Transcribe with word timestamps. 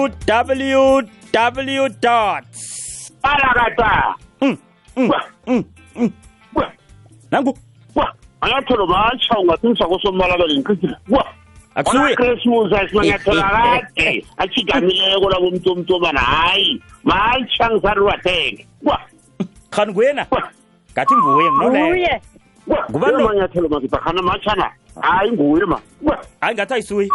www 0.00 1.88
dots 2.00 2.60
nangu 7.30 7.58
anyathelo 8.40 8.86
matsha 8.86 9.38
ungaqiniswa 9.38 9.88
kosomalabele 9.88 10.54
ngiqisile 10.58 10.96
wa 11.08 11.24
onakrismus 11.84 12.72
asinanyathelo 12.72 13.38
eh, 13.40 13.44
eh, 13.46 13.52
akade 13.54 14.16
eh, 14.16 14.24
atshigamileko 14.36 15.30
hayi 16.20 16.82
matsha 17.04 17.70
ngisariwatheke 17.70 18.66
wa 18.82 19.00
nguyena 19.86 20.26
ngathi 20.92 21.14
nguye. 21.14 21.50
Nginoleyo 21.50 22.20
ngubanyathelo 22.90 23.68
mazibakhana 23.68 24.22
matshana 24.22 24.70
hayi 25.00 25.32
nguye 25.32 25.64
ma. 25.64 25.78
Hayi 26.40 26.54
ngathi 26.54 26.74
ayisuyi. 26.74 27.08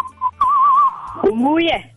Nguye. 1.25 1.91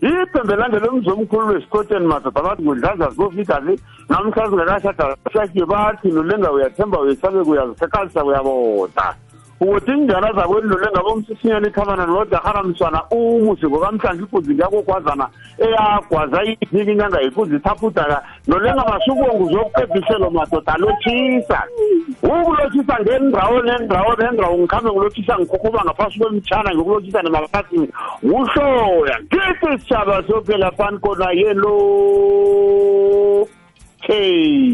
Iphembelange 0.00 0.78
lomzomkhulu 0.78 1.46
lwesikoteni 1.48 2.06
madoda 2.06 2.42
bathi 2.42 2.62
kudlazazi 2.62 3.16
kofika 3.16 3.60
le. 3.60 3.78
Namhlanje 4.08 4.54
ungekashada 4.56 5.16
shakiye 5.32 5.66
bathi 5.66 6.08
nolengawuyathemba 6.08 7.00
uyesabeka 7.00 7.50
uyazisekalisa 7.50 8.24
uyaboda 8.24 9.14
ukuthi 9.62 9.90
injana 9.90 10.32
zakwenu 10.32 10.68
nolenga 10.68 11.02
bomsisinyana 11.02 11.68
ikhamana 11.68 12.06
nodahara 12.06 12.62
mswana 12.62 13.02
umusi 13.10 13.66
ngokamhlanje 13.66 14.22
ikuzi 14.22 14.54
ngiyakogwazana 14.54 15.28
eyagwaza 15.58 16.44
iphiki 16.44 16.90
inyanga 16.92 17.20
yikuzi 17.20 17.56
ithapudaka 17.56 18.22
nolenga 18.46 18.84
masukwengu 18.84 19.50
zokuqediselo 19.52 20.30
madoda 20.30 20.74
alotshisa 20.74 21.62
ukulotshisa 22.22 22.96
ngendawo 23.02 23.62
nendawo 23.62 24.14
nendawo 24.18 24.58
ngikhambe 24.58 24.90
ngilotshisa 24.90 25.38
ngikhokoba 25.38 25.84
ngaphasi 25.84 26.18
kwemtshana 26.18 26.70
ngiyokulotshisa 26.70 27.22
nemakasini 27.22 27.88
nguhloya. 28.24 29.16
Kithi 29.30 29.78
sitshaba 29.78 30.22
sophela 30.26 30.70
fani 30.70 30.98
kona 30.98 31.30
yelo 31.32 31.74
hey 34.00 34.72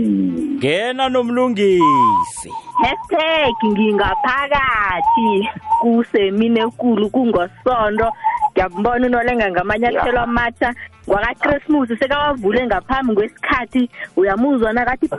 ngena 0.57 1.09
nomlungisi. 1.09 2.68
Hashtag 2.83 3.55
ngingaphakathi 3.65 5.49
kusemine 5.81 6.61
ekulu 6.61 7.11
kungosondo. 7.11 8.13
Ngiyambona 8.53 9.07
unolenga 9.07 9.51
ngamanyathelo 9.51 10.21
amatsha 10.21 10.75
ngwakachristmas 11.07 11.89
sekawavule 11.99 12.67
ngaphambi 12.67 13.15
kwesikhathi 13.15 13.91
uyamuzwa 14.17 14.73
nakathi 14.73 15.09
ba 15.09 15.19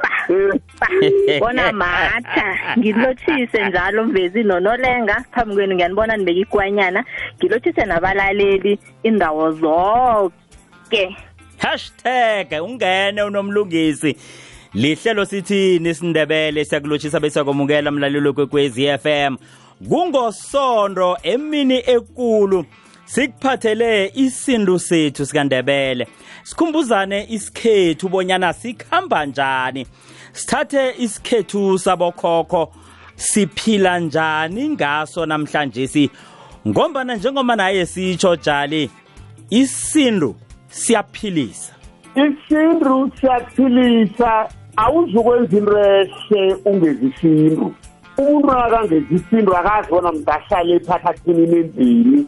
ba 0.80 0.88
bona 1.40 1.72
matha. 1.72 2.48
Ngilotshise 2.78 3.68
njalo 3.68 4.04
mvezi 4.04 4.44
nonolenga. 4.44 5.26
Phambi 5.32 5.56
kwenu 5.56 5.76
ngiyanibona 5.76 6.18
nibeka 6.18 6.40
igwanyana. 6.40 7.04
Ngilotshise 7.38 7.86
nabalaleli 7.86 8.80
indawo 9.04 9.52
zonke 9.52 11.16
hashtag 11.58 12.64
ungene 12.64 13.24
unomlungisi. 13.24 14.18
Lihlelo 14.74 15.26
sithini 15.26 15.90
isindebele 15.90 16.66
siyakulotshisa 16.66 17.20
besakwamukela 17.20 17.92
mlalelo 17.92 18.34
kwekwezi 18.34 18.98
FM 18.98 19.38
kungosondo 19.90 21.18
emini 21.24 21.84
ekulu 21.86 22.66
sikuphathele 23.06 24.12
isindu 24.16 24.80
sethu 24.80 25.26
sikandebele. 25.26 26.08
Sikhumbuzane 26.44 27.26
isikhethu 27.30 28.10
bonyana 28.10 28.54
sikhamba 28.54 29.26
njani. 29.26 29.88
Sithathe 30.34 30.94
isikhethu 30.98 31.80
sabokhokho 31.80 32.74
siphila 33.16 34.00
njani 34.00 34.70
ngaso 34.70 35.26
namhlanje 35.26 35.88
si? 35.88 36.10
Ngombana 36.68 37.16
njengoba 37.16 37.56
naye 37.56 37.86
sitsho 37.86 38.36
jali 38.36 38.90
isindu 39.50 40.36
siyaphilisa. 40.68 41.74
Isintu 42.16 43.12
siyaphilisa. 43.20 44.59
Awuzukwenza 44.84 45.58
into 45.58 45.78
ehle 45.80 46.56
ungezi 46.66 47.06
isintu. 47.08 47.74
Umuntu 48.18 48.52
akangezi 48.52 49.16
isintu 49.16 49.56
akazibona 49.58 50.12
mntu 50.12 50.32
ahlale 50.32 50.74
ephakathini 50.76 51.48
nendlini 51.48 52.26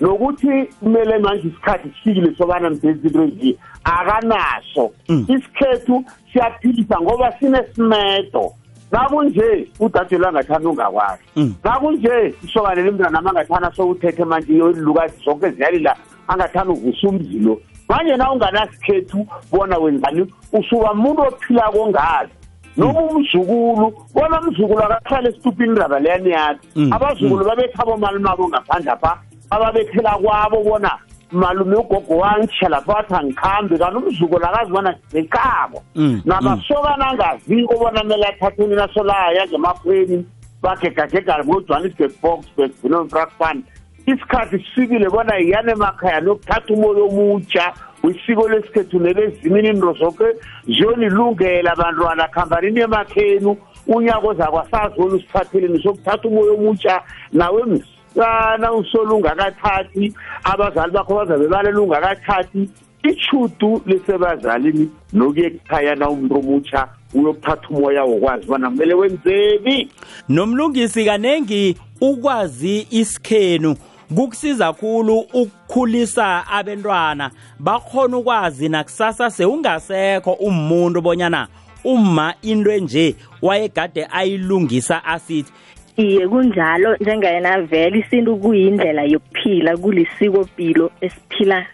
nokuthi 0.00 0.64
kumele 0.80 1.18
manje 1.18 1.48
isikhathi 1.48 1.88
sifikile 1.88 2.34
sobana 2.38 2.70
mdenza 2.70 3.08
into 3.08 3.22
enje 3.22 3.56
akanaso. 3.84 4.90
Isikhethu 5.08 6.04
siyaphilisa 6.32 7.00
ngoba 7.00 7.32
sinesimedo. 7.38 8.52
Nakunje 8.92 9.68
udadelo 9.80 10.28
angathanda 10.28 10.68
ungakwazi. 10.68 11.22
Nakunje 11.64 12.34
isokane 12.44 12.82
lemntwana 12.82 13.10
nama 13.10 13.30
angathanda 13.30 13.72
sowuthethe 13.76 14.24
manje 14.24 14.52
ilukazi 14.52 15.24
zonke 15.24 15.50
ziyalila 15.50 15.96
angathanda 16.28 16.72
uvusa 16.72 17.08
umzilo. 17.08 17.60
Manje 17.90 18.16
na 18.16 18.32
unganasikhethu 18.32 19.26
bona 19.52 19.78
wenzani? 19.78 20.32
Usuka 20.52 20.94
muntu 20.94 21.22
ophila 21.22 21.70
kongazi 21.72 22.32
noma 22.76 23.00
umzukulu 23.00 23.92
bona 24.14 24.40
umzukulu 24.40 24.82
akahlala 24.82 25.28
esitupini 25.28 25.68
indaba 25.68 25.98
leyani 25.98 26.30
yakhe 26.30 26.68
abazukulu 26.90 27.44
babetha 27.44 27.84
bomalumabo 27.84 28.48
ngaphandle 28.48 28.92
apha 28.92 29.18
ababethela 29.50 30.18
kwabo 30.22 30.62
bona 30.62 30.90
malume 31.32 31.76
ugogo 31.76 32.16
wangitsha 32.16 32.68
lapho 32.68 32.92
wathi 32.92 33.14
angikhambi. 33.14 33.78
Kanti 33.78 33.96
umzukulu 33.96 34.46
akazibona 34.46 34.94
nekabo 35.12 35.82
nabasokana 36.24 37.06
angaziko 37.10 37.74
bona 37.78 38.04
mele 38.04 38.26
athatheni 38.26 38.74
nasolaya 38.74 39.46
ngemakhweni 39.46 40.26
bagegagega 40.62 41.44
ngojohannesburg 41.44 42.12
boxburg 42.22 42.72
binontrakfan 42.82 43.62
isikhathi 44.10 44.58
sifikile 44.58 45.08
bona 45.08 45.36
yiyane 45.36 45.72
emakhaya 45.72 46.20
nokuthatha 46.20 46.74
umoya 46.74 47.02
omutsha 47.04 47.72
wisiko 48.02 48.48
lesikhethu 48.48 48.98
nelezimini 48.98 49.68
into 49.68 49.92
zoke 49.92 50.24
ziyonilungela 50.66 51.76
bantwana 51.76 52.28
khambanini 52.28 52.80
emakhenu 52.80 53.56
unyaka 53.86 54.28
ozakwasazi 54.28 55.00
usiphatheleni 55.00 55.82
sokuthatha 55.82 56.28
umoya 56.28 56.52
omutsha 56.52 57.02
nawe 57.32 57.62
msana 57.64 58.72
usolo 58.72 59.16
ungakathathi 59.16 60.14
abazali 60.44 60.92
bakho 60.92 61.14
bazabe 61.14 61.48
balela 61.48 61.80
ungakathathi. 61.80 62.70
Ichudu 63.02 63.82
lisebazalini 63.86 64.90
nokuye 65.12 65.46
ekhaya 65.46 65.94
na 65.94 66.10
umuntu 66.10 66.38
omutsha 66.38 66.88
uyokuthatha 67.14 67.68
umoya 67.68 68.04
wokwazi 68.04 68.46
bona 68.46 68.70
kumele 68.70 68.94
wenzeni. 68.94 69.88
Nomlungisi 70.28 71.04
kanengi 71.04 71.76
ukwazi 72.00 72.86
isikhenu. 72.90 73.76
Kukusiza 74.14 74.72
khulu 74.72 75.18
ukukhulisa 75.18 76.46
abentwana. 76.46 77.30
Bakhona 77.58 78.16
ukwazi 78.16 78.68
nakusasa 78.68 79.30
sewungasekho 79.30 80.32
umuntu 80.32 81.00
bonyana 81.00 81.48
uma 81.84 82.34
into 82.42 82.70
enje 82.70 83.16
wayegade 83.42 84.06
ayilungisa 84.10 85.04
asithi. 85.04 85.52
Iye 85.96 86.28
kunjalo 86.28 86.96
njengayena 86.96 87.62
vele 87.62 87.98
isintu 87.98 88.36
kuyindlela 88.36 89.02
yokuphila 89.02 89.76
kulisikopilo 89.76 90.90
esiphila 91.00 91.66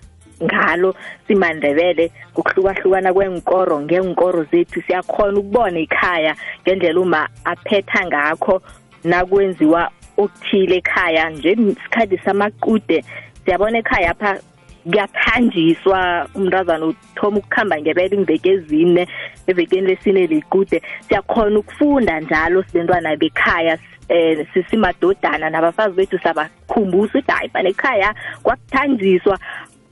ngalo 0.43 0.95
simandebele. 1.27 2.11
Ngokuhlukahlukana 2.33 3.13
kwenkoro 3.13 3.81
ngenkoro 3.81 4.45
zethu 4.45 4.83
siyakhona 4.83 5.39
ukubona 5.39 5.79
ikhaya 5.79 6.37
ngendlela 6.63 7.01
uma 7.01 7.29
aphetha 7.45 8.07
ngakho 8.07 8.63
nakwenziwa 9.05 9.91
okuthile 10.17 10.77
ekhaya 10.77 11.31
njengesikhathi 11.31 12.19
samaqude 12.19 13.05
siyabona 13.45 13.79
ekhaya 13.79 14.11
apha 14.11 14.39
kuyaphanjiswa 14.87 16.29
umntazana 16.35 16.87
uthoma 16.87 17.39
ukukhamba 17.39 17.81
ngebele 17.81 18.17
imbeke 18.17 18.51
ezine 18.51 19.09
evekeni 19.47 19.87
lesine 19.87 20.27
ligude 20.27 20.83
siyakhona 21.09 21.59
ukufunda 21.59 22.21
njalo 22.21 22.63
sibentwana 22.63 23.17
bekhaya 23.17 23.79
eh 24.09 24.47
sisimadodana 24.55 25.51
nabafazi 25.51 25.97
bethu 25.97 26.19
sabakhumbuza 26.19 27.19
ukuthi 27.19 27.33
hayi 27.33 27.49
fane 27.49 27.69
ekhaya 27.71 28.15
kwakuthanjiswa. 28.43 29.39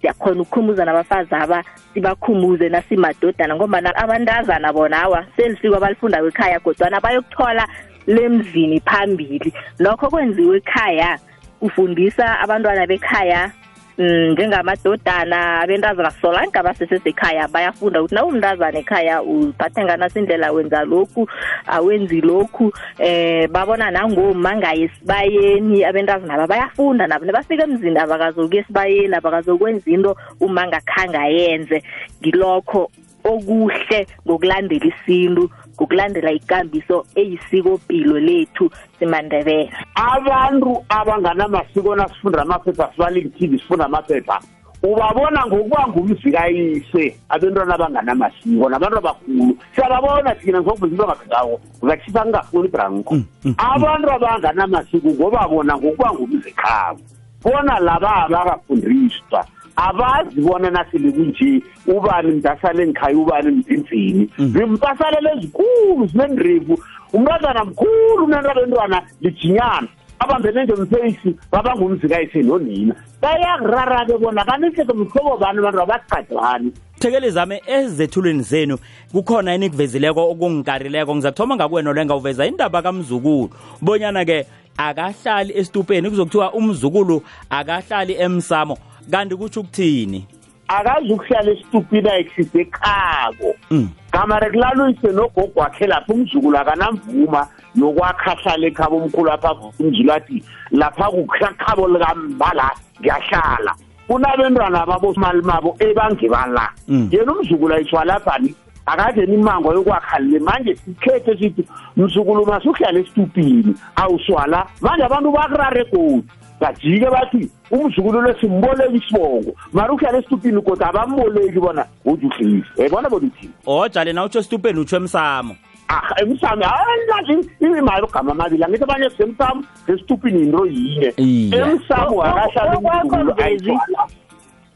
Siyakhona 0.01 0.43
ukukhumbuza 0.43 0.85
nabafazi 0.85 1.35
aba 1.35 1.65
sibakhumbuze 1.95 2.69
nasimadodana 2.69 3.57
ngoba 3.57 3.97
abantazana 3.97 4.73
bona 4.73 5.03
awa 5.03 5.27
selisiko 5.37 5.77
abalifundayo 5.77 6.29
ekhaya 6.29 6.61
kodwana 6.61 7.01
bayokuthola 7.01 7.69
lemzini 8.07 8.81
phambili. 8.81 9.53
Lokho 9.79 10.11
kwenziwe 10.11 10.57
ekhaya 10.57 11.19
ufundisa 11.61 12.41
abantwana 12.41 12.87
bekhaya 12.87 13.51
njengamadodana 13.99 15.61
abentazana 15.61 16.11
solanke 16.11 16.59
abasesesekhaya 16.59 17.49
bayafunda 17.49 18.03
ukuthi 18.03 18.15
nawe 18.15 18.29
umntazana 18.29 18.79
ekhaya 18.79 19.23
uphathe 19.23 19.85
nganasi 19.85 20.19
indlela 20.19 20.53
wenza 20.53 20.85
lokhu 20.85 21.29
awenzi 21.67 22.21
lokhu 22.21 22.73
eh 22.99 23.49
babona 23.49 23.91
nangoma 23.91 24.57
ngaye 24.57 24.91
esibayeni 24.91 25.85
abentazana 25.85 26.35
aba 26.35 26.47
bayafunda 26.47 27.07
nabo 27.07 27.25
nebafika 27.25 27.65
emzini 27.65 27.99
abakazokuya 27.99 28.63
esibayeni 28.63 29.15
abakazokwenza 29.15 29.91
into 29.91 30.17
uma 30.41 30.67
ngakhanga 30.67 31.27
yenze. 31.27 31.83
Ngilokho 32.21 32.91
okuhle 33.25 34.07
ngokulandela 34.27 34.87
isintu. 34.87 35.51
Ngokulandela 35.75 36.33
ikambiso 36.33 37.07
eyisikopilo 37.15 38.21
lethu 38.21 38.71
simandebele. 38.99 39.71
Abantu 39.95 40.85
abanganamasiko 40.89 41.97
nasifunda 41.97 42.43
amaphepha 42.43 42.91
sibalile 42.93 43.29
TV 43.29 43.59
sifunda 43.59 43.85
amaphepha 43.85 44.41
ubabona 44.85 45.47
ngokuba 45.47 45.89
ngumzikayise 45.89 47.17
abantwana 47.29 47.75
abanganamasiko 47.75 48.69
nabantu 48.69 48.99
abakhulu. 48.99 49.57
Siyababona 49.75 50.35
thina 50.35 50.61
ngokuveza 50.61 50.93
into 50.93 51.05
angafikawo 51.05 51.61
ngakutshisa 51.85 52.21
ngingafuni 52.25 52.69
ibranko. 52.69 53.15
Abantu 53.57 54.07
abanganamasiko 54.13 55.09
ngoba 55.09 55.49
bona 55.49 55.73
ngokuba 55.77 56.13
ngumzikhabo 56.13 57.01
bona 57.43 57.81
laba 57.81 58.25
abakafundiswa 58.25 59.41
abazi 59.77 60.41
bona 60.41 60.71
nasele 60.71 61.13
kunje 61.13 61.63
ubani 61.87 62.33
mntasale 62.33 62.87
ngikhaya 62.87 63.17
ubani 63.19 63.51
mzinzini 63.51 64.31
zimpasalele 64.39 65.31
ezikulu 65.37 66.07
zinendirevu 66.07 66.79
umntazana 67.13 67.65
mkhulu 67.65 68.25
unentabentwana 68.25 69.03
lijinyana. 69.21 69.89
Abambene 70.19 70.65
nje 70.65 70.73
mfeyisi 70.73 71.37
babangumzikayise 71.53 72.43
nonina. 72.43 72.95
Bayakurara-ke 73.23 74.19
bona 74.19 74.45
kaniseke 74.45 74.93
mhlobo 74.93 75.37
bani 75.37 75.59
abantu 75.59 75.81
abaqadani 75.83 76.73
thekeli 77.05 77.31
zami 77.31 77.61
ezethulweni 77.67 78.43
zenu 78.43 78.79
kukhona 79.13 79.55
enikuvezileko 79.55 80.31
okungikarileko 80.31 81.15
ngizakuthoma 81.15 81.57
ngakuwena 81.57 81.91
olenga 81.91 82.17
uveza 82.17 82.47
indaba 82.47 82.83
kamzukulu. 82.83 83.51
Bonyana-ke 83.83 84.47
akahlali 84.77 85.53
esitupeni 85.59 86.11
kuzokuthiwa 86.11 86.53
umzukulu 86.53 87.23
akahlali 87.51 88.15
emsamo. 88.15 88.79
Kanti 89.11 89.37
kutsho 89.37 89.61
ukuthini? 89.61 90.27
Akazi 90.69 91.13
ukuhlala 91.13 91.51
esitupini 91.53 92.09
ayikuhlise 92.09 92.61
ekhabo 92.61 93.55
Mm. 93.71 93.89
gamare 94.13 94.51
kulaluyise 94.51 95.09
nogogo 95.13 95.61
wakhe 95.61 95.87
lapho 95.87 96.13
umzukulu 96.13 96.59
akanamvuma 96.59 97.49
yokwakha 97.77 98.33
ahlala 98.33 98.67
ekhabo 98.67 98.97
omkhulu 98.97 99.31
apha 99.33 99.55
umzulu 99.81 100.13
athi 100.13 100.43
lapha 100.71 101.11
kukhabo 101.11 101.89
likambala 101.89 102.71
ngiyahlala. 103.01 103.75
Kunabentwana 104.09 104.87
babosimali 104.87 105.43
mabo 105.43 105.77
ebangibala. 105.79 106.71
Mm. 106.89 107.09
yena 107.13 107.33
umzukulu 107.33 107.75
ayithiwa 107.75 108.05
laphani 108.05 108.55
akadeni 108.87 109.35
imango 109.35 109.73
yokwakha 109.75 110.19
le 110.19 110.39
manje 110.39 110.77
sikhethe 110.77 111.37
sithi 111.39 111.65
mzukulu 111.97 112.47
masuhlala 112.47 113.01
esitupini. 113.01 113.75
Awuswala. 113.97 114.67
Manje 114.81 115.05
abantu 115.05 115.31
bakurare 115.33 115.85
godi 115.93 116.25
bajike 116.65 117.11
bathi 117.11 117.51
umzukulu 117.71 118.21
lo 118.21 118.35
simboleki 118.41 118.97
isibongo. 118.97 119.55
Mara 119.73 119.93
uhlala 119.93 120.19
esitupini 120.19 120.63
kodwa 120.63 120.89
abamboleki 120.89 121.61
bona 121.61 121.87
uthi 122.05 122.27
uhlisi 122.27 122.69
yayibona 122.77 123.11
bona 123.11 123.27
uthini 123.27 123.53
ojale 123.67 124.13
na 124.13 124.25
utsho 124.25 124.39
esitupeni 124.39 124.81
utsho 124.81 124.97
emsamo. 124.97 125.57
Ah 125.89 126.21
emsamo 126.23 126.65
hayi 126.65 127.49
imali 127.61 128.05
ogama 128.05 128.33
amabili. 128.33 128.65
Angithi 128.65 128.85
abanye 128.85 129.11
semsamo 129.11 129.65
sesitupini 129.87 130.41
yinto 130.41 130.67
yinye. 130.67 131.13
Emsamo 131.57 132.23
akahlala 132.23 132.79
umzukulu 132.79 133.33
mvezi. 133.33 133.43
ayiswala 133.45 134.09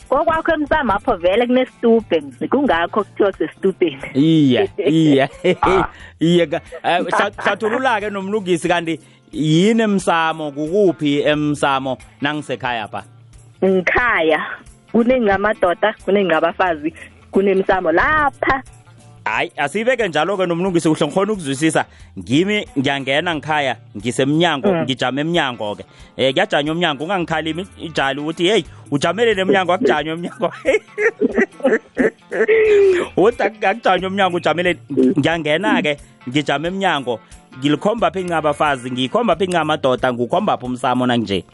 kokwakho 0.08 0.52
emsamo 0.52 0.93
apho 0.93 1.17
vele 1.17 1.46
kunesitubhe 1.46 2.23
kungakho 2.50 3.05
kuthiwa 3.05 3.32
kusesitubheni 3.32 4.02
iye 4.14 4.70
iye 4.87 5.29
iye 6.20 6.43
eh, 6.43 7.00
hla- 7.00 7.32
hlathulula-ke 7.43 8.11
nomlungisi 8.11 8.69
kanti 8.69 9.00
yini 9.32 9.82
emsamo? 9.82 10.50
Kukuphi 10.52 11.20
emsamo? 11.22 11.98
Nangisekhaya 12.20 12.88
pha 12.88 13.04
ngikhaya. 13.64 14.40
Kunengamadoda 14.92 15.94
kunengabafazi 16.04 16.94
kunemsamo 17.30 17.92
lapha. 17.92 18.62
Hayi 19.25 19.52
asiyibeke 19.56 20.08
njalo-ke 20.08 20.46
nomlungisi 20.46 20.88
kuhle 20.88 21.06
ngikhona 21.06 21.32
ukuzwisisa. 21.32 21.84
Ngimi 22.19 22.66
ngiyangena 22.78 23.34
ngikhaya 23.34 23.76
ngisemnyango 23.96 24.72
Mm. 24.72 24.82
ngijame 24.82 25.20
emnyango-ke. 25.20 25.84
Um 26.16 26.32
kuyajanywa 26.32 26.72
umnyango 26.75 27.04
ungangikhalimi 27.04 27.66
ijali 27.78 28.20
ukuthi 28.20 28.48
heyi 28.48 28.64
ujamelele 28.90 29.42
emnyango 29.42 29.72
akujanywa 29.72 30.14
emnyango 30.14 30.52
uthi 33.16 33.42
akujanywa 33.42 34.08
umnyango 34.10 34.36
ujamelele. 34.36 34.78
Ngiyangena-ke 35.19 35.96
ngijame 36.28 36.69
emnyango. 36.69 37.20
Ngilikhomba 37.58 38.10
phi 38.10 38.24
ngingabafazi 38.24 38.90
ngiyikhomba 38.90 39.36
phi 39.36 39.44
ngingamadoda 39.48 40.12
ngiwukhomba 40.12 40.56
phi 40.58 40.66
umsamo 40.66 41.06
nanginje 41.06 41.44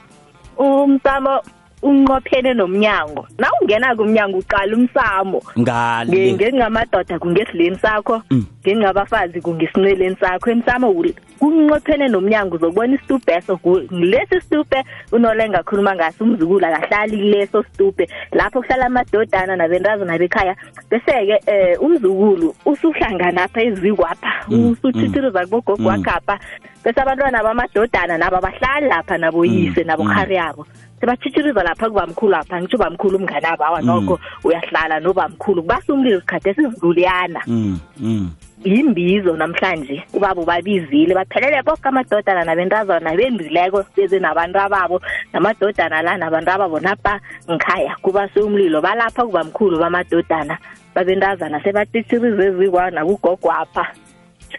umsamo 0.58 1.40
unqophene 1.84 2.54
nomnyango. 2.54 3.28
Na 3.38 3.48
ungena 3.60 3.94
kumnyango 3.96 4.38
uqala 4.38 4.76
umsamo. 4.76 5.42
Ngale. 5.58 6.32
Ngengamadoda 6.32 7.18
kungesidleni 7.18 7.76
sakho. 7.78 8.22
Mm. 8.30 8.46
ngengabafazi 8.64 9.40
kungesinceleni 9.40 10.16
sakho. 10.20 10.50
Emsamo 10.50 10.88
ul- 10.90 11.12
kunqophene 11.44 12.08
nomnyango 12.08 12.56
uzokubona 12.56 12.94
isitubheso 12.94 13.58
ngilesi 13.92 14.40
situpe 14.40 14.84
unolenga 15.12 15.58
akhuluma 15.58 15.94
ngaso 15.94 16.24
umzukulu 16.24 16.66
akahlali 16.66 17.16
kuleso 17.16 17.62
situpe 17.62 18.08
lapho 18.32 18.60
kuhlala 18.62 18.86
amadodana 18.86 19.56
nabentazana 19.56 20.18
bekhaya 20.18 20.56
bese-ke 20.90 21.36
um 21.80 21.86
umzukulu 21.86 22.54
usuhlangana 22.66 23.44
apha 23.44 23.62
ezikwapha 23.62 24.32
Mm, 24.48 24.70
usuthithiriza 24.72 25.44
kubogogo 25.46 25.76
mm. 25.82 25.86
wakhapha 25.86 26.38
bese 26.84 27.00
abantwana 27.00 27.42
bamadodana 27.42 28.18
nabo 28.18 28.36
abahlali 28.36 28.88
lapha 28.88 29.18
naboyise 29.18 29.80
Mm, 29.80 29.86
nabokhari 29.86 30.34
yabo 30.34 30.66
sebathithiriza 31.00 31.62
lapha 31.62 31.88
kubamkhulu 31.90 32.32
lapha 32.32 32.60
ngitsho 32.60 32.76
ubamkhulu 32.76 33.16
umngane 33.18 33.46
abo 33.46 33.64
awa 33.64 33.80
Mm. 33.82 33.86
nokho 33.86 34.20
uyahlala 34.44 35.00
nobamkhulu 35.00 35.62
kubasa 35.62 35.92
umlilo 35.92 36.20
sikhathi 36.20 36.48
esizuluyana 36.50 37.40
Mm, 37.46 37.78
mm. 38.00 38.30
Yimbizo 38.64 39.36
namhlanje. 39.36 40.04
Ubaba 40.12 40.42
ubabizile 40.42 41.14
baphelele 41.14 41.62
boke 41.62 41.88
amadodana 41.88 42.44
nabentazana 42.44 43.16
bendileko 43.16 43.84
beze 43.96 44.18
nabantu 44.18 44.58
ababo. 44.58 45.00
Namadodana 45.32 46.02
la 46.02 46.16
nabantu 46.16 46.50
ababo 46.50 46.80
napa 46.80 47.20
ngikhaya 47.50 47.96
kubase 48.02 48.40
umlilo 48.40 48.80
balapha 48.80 49.26
kubamkhulu 49.26 49.78
bamadodana. 49.78 50.58
Babentazana 50.94 51.60
sebatitshirize 51.62 52.46
ezikwa 52.46 52.90
nakugogwapha. 52.90 53.86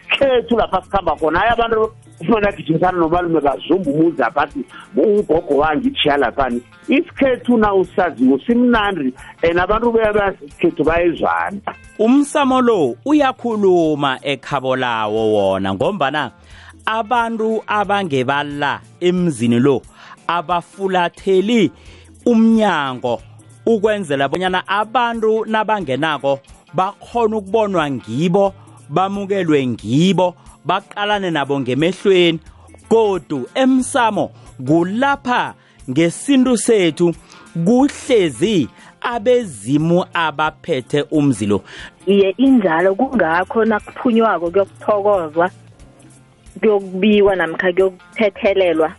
Khethu 0.08 0.56
lapha 0.56 0.82
sikhamba 0.82 1.16
khona. 1.16 1.38
Hayi 1.38 1.52
abantu 1.52 1.92
kufanele 2.18 2.48
agijimisana 2.48 2.98
nomalume 2.98 3.40
bazumba 3.40 3.90
umuzi 3.90 4.22
aphathi 4.22 4.64
ugogo 4.96 5.56
wangitshiya 5.56 6.16
laphani 6.16 6.62
isikhethu 6.88 7.56
na 7.56 7.74
usaziwo 7.74 8.40
simnandi 8.46 9.12
and 9.42 9.58
abantu 9.58 9.92
beyabazi 9.92 10.44
isikhethu 10.46 10.84
bayezwana. 10.84 11.60
Umsamo 11.98 12.60
lo 12.60 12.96
uyakhuluma 13.04 14.18
ekhabo 14.22 14.76
lawo 14.76 15.32
wona 15.32 15.74
ngombana 15.74 16.30
abantu 16.86 17.62
abangebala 17.66 18.80
emzini 19.00 19.60
lo 19.60 19.82
abafulatheli 20.26 21.72
umnyango 22.26 23.22
ukwenzela 23.66 24.28
bonyana 24.28 24.68
abantu 24.68 25.44
nabangenako 25.44 26.40
bakhona 26.74 27.36
ukubonwa 27.36 27.90
ngibo 27.90 28.54
bamukelwe 28.88 29.66
ngibo 29.66 30.34
baqalane 30.66 31.30
nabo 31.30 31.60
ngemehlweni. 31.60 32.40
Kodu 32.88 33.48
emsamo 33.54 34.30
kulapha 34.66 35.54
ngesintu 35.90 36.56
sethu 36.56 37.14
kuhlezi 37.64 38.68
abezimu 39.00 40.04
abaphethe 40.14 41.02
umzilo. 41.10 41.62
Iye 42.06 42.34
injalo 42.38 42.94
kungakho 42.94 43.64
nakuphunyywako 43.64 44.50
kuyokuthokozwa 44.50 45.50
kuyokubiwa 46.60 47.36
namkha 47.36 47.72
kuyokuthethelelwa 47.72 48.92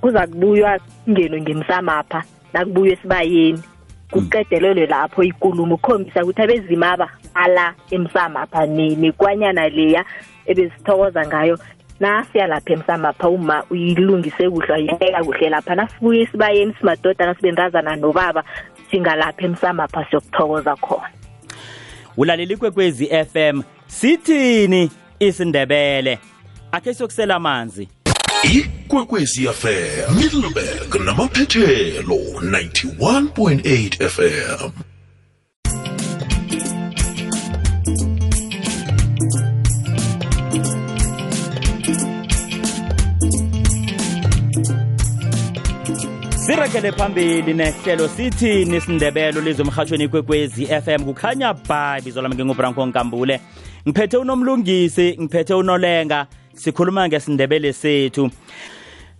kuza 0.00 0.26
kubuywa 0.26 0.78
kungenwe 1.04 1.40
ngemsamapha 1.40 2.22
nakubuywa 2.52 2.92
esibayeni 2.92 3.62
kuqedelelwe 4.10 4.86
lapho 4.86 5.22
ikulumo 5.22 5.74
ukukhombisa 5.74 6.22
ukuthi 6.22 6.42
abezimaba 6.42 7.08
bala 7.36 7.74
emsamapha 7.90 8.66
ne- 8.66 8.96
nekwanyana 8.96 9.68
leya 9.68 10.04
ebezithokoza 10.46 11.26
ngayo. 11.26 11.58
Nasiya 12.00 12.46
lapha 12.46 12.72
emsamapha 12.72 13.28
uma 13.28 13.64
uyilungise 13.70 14.50
kuhle 14.50 14.74
ayibeka 14.74 15.24
kuhle 15.24 15.48
lapha. 15.50 15.74
Nasibuye 15.74 16.26
sibayeni 16.26 16.74
simadoda 16.80 17.26
nasibendazana 17.26 17.96
nobaba 17.96 18.44
singalapha 18.90 19.42
emsamapha 19.44 20.04
siyokuthokoza 20.10 20.76
khona. 20.76 21.08
Ulalela 22.16 22.52
ikwekwezi 22.52 23.06
FM 23.06 23.62
sithini 23.86 24.90
isindebele? 25.20 26.18
Akhe 26.72 26.94
siyokusela 26.94 27.34
amanzi. 27.34 27.88
Ikwekwezi 28.42 29.48
fm 29.48 30.14
middleburg 30.16 30.94
namaphethelo 31.04 32.16
91.8 32.40 34.08
fm 34.08 34.70
sirekele 46.46 46.92
phambili 46.92 47.54
nehlelo 47.54 48.08
sithi 48.08 48.64
nisindebelo 48.64 49.40
lizwe 49.40 49.64
emhatshweni 49.64 50.08
kwekwezi 50.08 50.66
FM 50.66 51.04
kukhanya 51.04 51.54
bye 51.54 52.00
bizo 52.04 52.22
lami 52.22 52.34
ngingubranko 52.34 52.86
nkambule. 52.86 53.40
Ngiphethe 53.88 54.16
unomlungisi 54.16 55.16
ngiphethe 55.20 55.54
unolenga 55.54 56.26
sikhuluma 56.54 57.08
ngesindebele 57.08 57.72
sethu. 57.72 58.30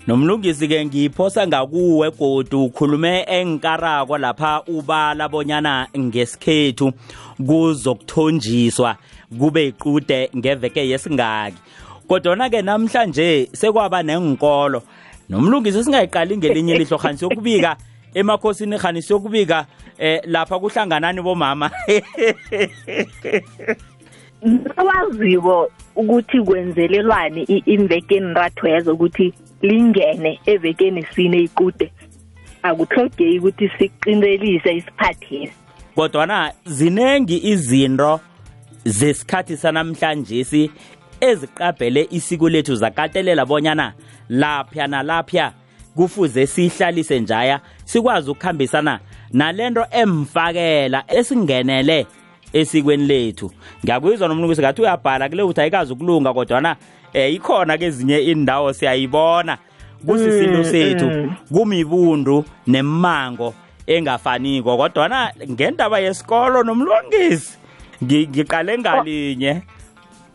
Nomlungisi-ke 0.06 0.84
ngiyiphosa 0.84 1.46
ngakuwe 1.46 2.10
godu 2.10 2.64
ukhulume 2.64 3.20
enkarako 3.28 4.18
lapha 4.18 4.62
ubala 4.66 5.28
bonyana 5.28 5.88
ngesikhethu 5.98 6.92
kuzokuthonjiswa 7.46 8.96
kube 9.38 9.68
iqude 9.68 10.30
ngeveke 10.36 10.88
yesingaki. 10.88 11.56
Kodwana-ke 12.08 12.62
namhlanje 12.62 13.48
sekwaba 13.52 14.02
nenkolo 14.02 14.82
nomlungisi 15.28 15.84
singayiqali 15.84 16.36
ngelinye 16.36 16.74
ilihlo 16.74 16.98
khani 16.98 17.18
siyokubika 17.18 17.76
emakhosini 18.14 18.78
khani 18.78 19.02
siyokubika 19.02 19.66
eh 19.98 20.20
lapha 20.24 20.58
kuhlanganani 20.58 21.22
bomama. 21.22 21.70
Waziko 24.76 25.70
ukuthi 25.96 26.40
kwenzelelwani 26.40 27.42
imvekeni 27.42 28.34
rathwezo 28.34 28.94
ukuthi 28.94 29.34
lingene 29.62 30.40
evekeni 30.46 31.06
sine 31.14 31.38
ikude. 31.38 31.92
Akuhlogeki 32.62 33.38
ukuthi 33.38 33.70
siqinelise 33.78 34.74
isiphathesi 34.76 35.66
kodwana 35.96 36.52
zinengi 36.64 37.38
izinto 37.48 38.20
zesikhathi 38.84 39.56
sanamhlanje 39.56 40.44
si 40.44 40.70
eziqabhele 41.20 42.08
isiko 42.10 42.48
lethu 42.48 42.74
zakatelela 42.74 43.46
bonyana 43.46 43.92
lapha 44.28 44.86
nalapha 44.86 45.52
kufuze 45.96 46.46
sihlalise 46.46 47.20
njaya 47.20 47.60
sikwazi 47.84 48.30
ukukhambisana 48.30 49.00
nalento 49.32 49.86
emfakela 49.90 51.04
esingenele 51.08 52.06
esikweni 52.52 53.06
lethu. 53.06 53.50
Ngiyakuyizwa 53.84 54.28
nomlungisi 54.28 54.60
ngathi 54.62 54.82
uyabhala 54.82 55.28
kule 55.28 55.42
uthi 55.42 55.60
ayikazi 55.60 55.92
ukulunga 55.92 56.34
kodwana 56.34 56.76
eh 57.12 57.34
ikhona 57.34 57.78
kezinye 57.78 58.18
indawo 58.18 58.72
siyayibona. 58.72 59.58
Kusisinto 60.06 60.64
sethu 60.64 61.32
kumibundu 61.52 62.44
nemango 62.66 63.54
engafaniko. 63.86 64.76
Kodwana 64.76 65.32
ngendaba 65.50 65.98
yesikolo 65.98 66.62
nomlungisi 66.62 67.58
ngiqale 68.04 68.78
ngalinye. 68.78 69.62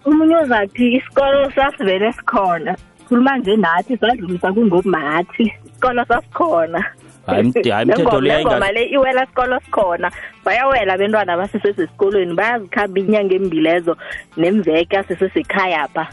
Umunye 0.06 0.36
uzathi 0.38 0.96
isikolo 0.98 1.52
sasivele 1.56 2.14
sikhona 2.14 2.76
khuluma 3.08 3.38
nje 3.38 3.56
nathi 3.56 3.98
sadlulisa 3.98 4.54
kungomathi 4.54 5.44
isikolo 5.44 6.06
sasikhona. 6.06 6.86
Hayi 7.26 7.44
mthetho 7.44 8.22
lengoma 8.22 8.72
le 8.72 8.84
iwela 8.86 9.24
isikolo 9.24 9.60
sikhona. 9.60 10.12
Bayawela 10.46 10.94
abentwana 10.94 11.38
basesesesikolweni 11.38 12.34
bayazikhamba 12.34 13.00
inyanga 13.00 13.36
embilezo 13.36 13.98
nemveke 14.38 14.98
asesesekhaya 14.98 15.88
pha 15.88 16.08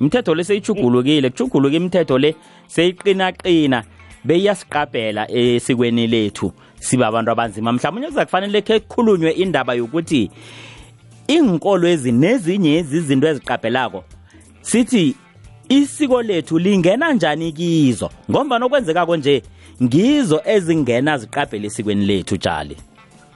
umthetho 0.00 0.34
le 0.34 0.44
seyichugulukile 0.44 1.30
kuchuguluka 1.30 1.76
imithetho 1.76 2.18
le 2.18 2.34
seyiqinaqina 2.66 3.82
beyiyasiqabhela 4.24 5.30
esikweni 5.30 6.06
lethu 6.06 6.52
siba 6.80 7.06
abantu 7.06 7.30
abanzima. 7.30 7.72
Mhlawumbe 7.72 8.06
kuza 8.06 8.24
kufanele 8.24 8.62
khe 8.62 8.80
kukhulunywe 8.80 9.30
indaba 9.30 9.74
yokuthi 9.74 10.30
inkolo 11.28 11.88
ezi 11.88 12.12
nezinye 12.12 12.78
izinto 12.78 13.28
eziqabhelako 13.28 14.04
sithi 14.62 15.16
isiko 15.68 16.22
lethu 16.22 16.58
lingena 16.58 17.12
njani 17.12 17.52
kizo? 17.52 18.10
Ngomba 18.30 18.58
nokwenzekako 18.58 19.16
nje 19.16 19.42
ngizo 19.82 20.42
ezingena 20.44 21.18
ziqabhele 21.18 21.66
esikweni 21.66 22.06
lethu 22.06 22.38
tshali 22.38 22.76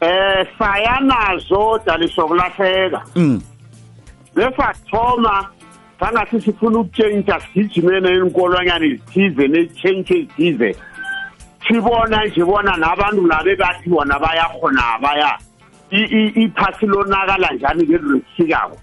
eh 0.01 0.47
sayanazo 0.59 1.81
dalisho 1.87 2.27
kulahleka 2.27 3.03
mm. 3.17 3.43
Lesathoma 4.37 5.49
sangathi 6.01 6.41
sifuna 6.41 6.79
ukutshentsha 6.79 7.41
sigijimene 7.41 8.15
inkolonyana 8.15 8.87
ezithize 8.87 9.49
ne-change 9.49 10.15
ezithize. 10.15 10.77
Sibona 11.69 12.25
nje 12.25 12.45
bona 12.45 12.77
nabantu 12.77 13.27
labe 13.27 13.57
bathi 13.57 13.91
bona 13.91 14.19
bayakhona 14.19 14.99
baya 15.03 15.39
iphasi 15.91 16.87
lonakala 16.87 17.53
njani 17.53 17.83
ngento 17.85 18.09
lesikako 18.13 18.77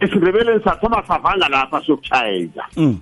esindebeleni 0.00 0.64
sathoma 0.64 1.02
savanga 1.08 1.48
lapha 1.48 1.82
sokutshayeja 1.86 2.64
mm. 2.76 2.98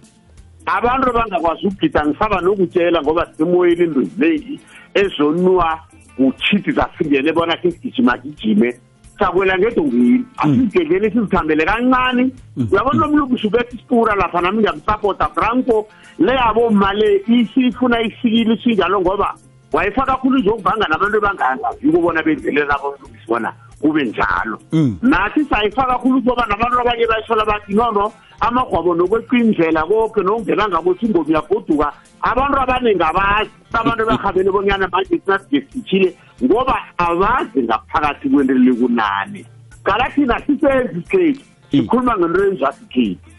Abantu 0.66 1.12
bangakwazi 1.12 1.66
ukugida 1.66 2.06
ngisaba 2.06 2.40
nokutshela 2.40 3.02
ngoba 3.02 3.26
simoyeni 3.36 3.84
into 3.84 4.02
ziningi 4.02 4.60
ezonwa 4.94 5.80
uchithi 6.18 6.72
zasingene 6.72 7.32
bona 7.32 7.56
ke 7.56 7.70
sigijima 7.70 8.18
gijime. 8.18 8.78
Sakwela 9.18 9.58
ngedongini 9.58 10.24
asigedleni 10.36 11.10
sizikhambele 11.10 11.64
kancane 11.64 12.30
uyabona 12.70 13.00
nomlungu 13.00 13.38
subethi 13.38 13.76
isipura 13.76 14.14
lapha 14.14 14.40
nami 14.40 14.58
ngiyamsapota 14.58 15.28
franco. 15.34 15.88
Le 16.18 16.32
yabo 16.32 16.70
male 16.70 17.22
isifuna 17.26 18.02
isikile 18.02 18.56
sinjalo 18.62 19.00
ngoba 19.00 19.34
wayefaka 19.72 20.12
kakhulu 20.12 20.38
izokuvanga 20.38 20.88
nabantu 20.88 21.20
bangangaziko 21.20 22.00
bona 22.00 22.22
benzelele 22.22 22.72
abomlungisi 22.72 23.26
bona 23.28 23.52
kube 23.80 24.04
njalo. 24.04 24.58
Nathi 25.02 25.44
sayifaka 25.44 25.92
kakhulu 25.92 26.22
ngoba 26.22 26.46
nabantu 26.46 26.80
abanye 26.80 27.06
bayisola 27.06 27.44
bathi 27.44 27.74
nono 27.74 28.12
amagwabo 28.40 28.94
nokweqa 28.94 29.36
indlela 29.36 29.82
konke 29.82 30.22
nokungena 30.22 30.68
ngabothi 30.68 31.06
ingomi 31.06 31.34
yagoduka 31.34 31.92
abantu 32.22 32.60
abaningi 32.60 33.02
abazi 33.02 33.50
abantu 33.72 34.06
bahabele 34.06 34.50
bonyana 34.50 34.88
manje 34.88 35.20
sinasige 35.24 35.66
sithile 35.72 36.14
ngoba 36.44 36.76
abazi 36.98 37.62
ngaphakathi 37.62 38.28
kwento 38.30 38.54
likunani 38.54 39.46
kala 39.84 40.10
thina 40.10 40.40
sisenzi 40.46 40.98
isikhethu 40.98 41.44
sikhuluma 41.70 42.18
ngento 42.18 42.44
enjasi 42.46 42.84
ikhethu 42.84 43.30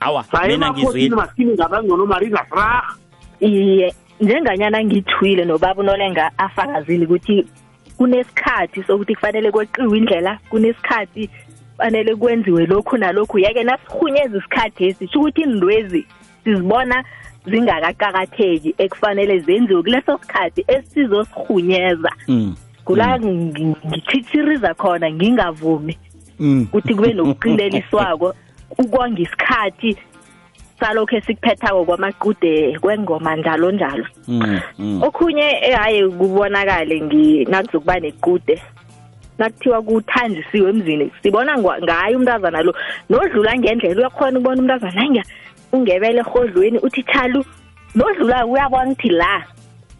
awa 0.00 0.24
mina 0.24 0.40
sayemakhosini 0.40 0.88
ngizwile 0.88 1.16
masini 1.16 1.52
ngabangcono 1.54 2.06
marisa 2.06 2.44
fraga 2.44 2.94
iye. 3.40 3.94
Njenganyana 4.20 4.84
ngithwile 4.84 5.44
nobaba 5.44 5.80
unolenga 5.80 6.30
afakazile 6.38 7.04
ukuthi 7.04 7.46
kunesikhathi 7.96 8.82
sokuthi 8.82 9.14
kufanele 9.14 9.50
kweqiwe 9.50 9.98
indlela 9.98 10.38
kunesikhathi 10.50 11.30
fanele 11.78 12.14
kwenziwe 12.16 12.66
lokhu 12.66 12.96
nalokhu. 12.96 13.38
Yeke 13.38 13.62
nasirhunyeza 13.62 14.38
isikhathi 14.38 14.84
esi 14.84 15.08
sho 15.08 15.20
ukuthi 15.20 15.40
indwezi 15.40 16.06
sizibona 16.44 17.04
zingakaqakatheki 17.46 18.74
ekufanele 18.78 19.38
zenziwe 19.38 19.82
kuleso 19.82 20.18
sikhathi 20.18 20.64
esizosirhunyeza 20.68 22.12
mm. 22.28 22.56
Kula 22.84 23.18
ngithithiriza 23.20 24.74
khona 24.74 25.10
ngingavumi 25.10 25.98
mm. 26.38 26.62
ukuthi 26.62 26.94
kube 26.94 27.12
nokuqineliswako 27.12 28.34
ukonga 28.82 29.20
isikhathi 29.22 29.96
salokho 30.80 31.16
esikuphethako 31.16 31.84
kwamaqude 31.84 32.78
kwengoma 32.80 33.36
njalo 33.36 33.70
njalo. 33.72 34.06
Mm 34.28 34.60
mm. 34.78 35.02
Okhunye 35.02 35.50
hayi 35.76 36.08
kubonakale 36.10 37.44
nakuzokuba 37.48 38.00
nequde. 38.00 38.62
Nakuthiwa 39.38 39.82
kuthanjisiwe 39.82 40.70
emzini 40.70 41.10
sibona 41.22 41.56
ngwa- 41.58 41.82
ngayo 41.82 42.18
umntazana 42.18 42.62
lo. 42.62 42.74
Nodlula 43.10 43.56
ngendlela 43.58 44.00
uyakhona 44.00 44.38
ukubona 44.38 44.60
umntazana 44.62 45.02
anga 45.02 45.22
ungebele 45.72 46.18
erhodlweni 46.20 46.78
uthi 46.78 47.02
tshalu 47.02 47.44
nodlula 47.94 48.46
uyabona 48.46 48.90
ukuthi 48.90 49.08
la 49.08 49.44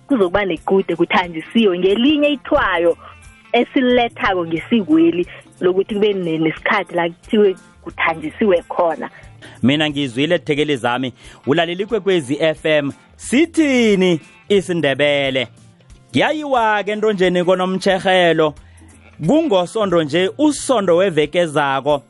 kuzokuba 0.09 0.45
nequde 0.45 0.97
kuthanjisiwe 0.97 1.79
ngelinye 1.79 2.29
ithwayo 2.29 2.97
esilethako 3.53 4.47
ngesikweli 4.47 5.27
lokuthi 5.61 5.95
kube 5.95 6.13
ne- 6.13 6.39
nesikhathi 6.39 6.95
la 6.95 7.09
kuthiwe 7.09 7.57
kuthanjisiwe 7.83 8.63
khona. 8.69 9.11
Mina 9.63 9.91
ngizwile 9.91 10.39
thekeli 10.39 10.77
zami 10.77 11.13
ulalela 11.47 11.83
ikwekwezi 11.83 12.37
FM 12.37 12.91
sithini 13.17 14.21
isindebele? 14.49 15.49
Ngiyayiwa-ke 16.11 16.93
entonjeni 16.93 17.45
konomtshehelo 17.45 18.55
kungosondo 19.27 20.03
nje 20.03 20.31
usondo 20.39 20.97
weveke 20.97 21.47
zako. 21.47 22.03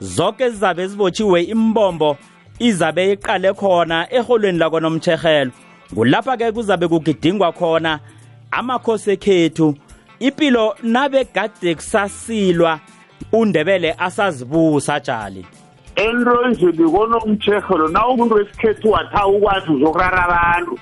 Zonke 0.00 0.50
zizabe 0.50 0.86
zibotshiwe 0.86 1.42
imbombo 1.42 2.16
izabe 2.58 3.12
iqale 3.12 3.52
khona 3.52 4.06
eholweni 4.12 4.58
lako 4.58 4.80
nomtshehelo 4.80 5.50
kulapha-ke 5.94 6.52
kuzabe 6.52 6.88
kugidingwa 6.88 7.52
khona 7.52 8.00
amakhosi 8.50 9.10
ekhethu 9.10 9.74
impilo 10.20 10.76
nabe 10.82 11.24
gade 11.34 11.74
kusasilwa 11.74 12.80
undebele 13.32 13.94
asazibusa 13.98 15.00
tshali 15.00 15.46
into 15.98 16.42
enjeni 16.46 16.90
konomtshehelo 16.90 17.88
na 17.88 18.08
umuntu 18.08 18.34
wesikhethu 18.34 18.90
watha 18.90 19.26
ukwazi 19.26 19.70
uzokurara 19.70 20.24
abantu 20.24 20.78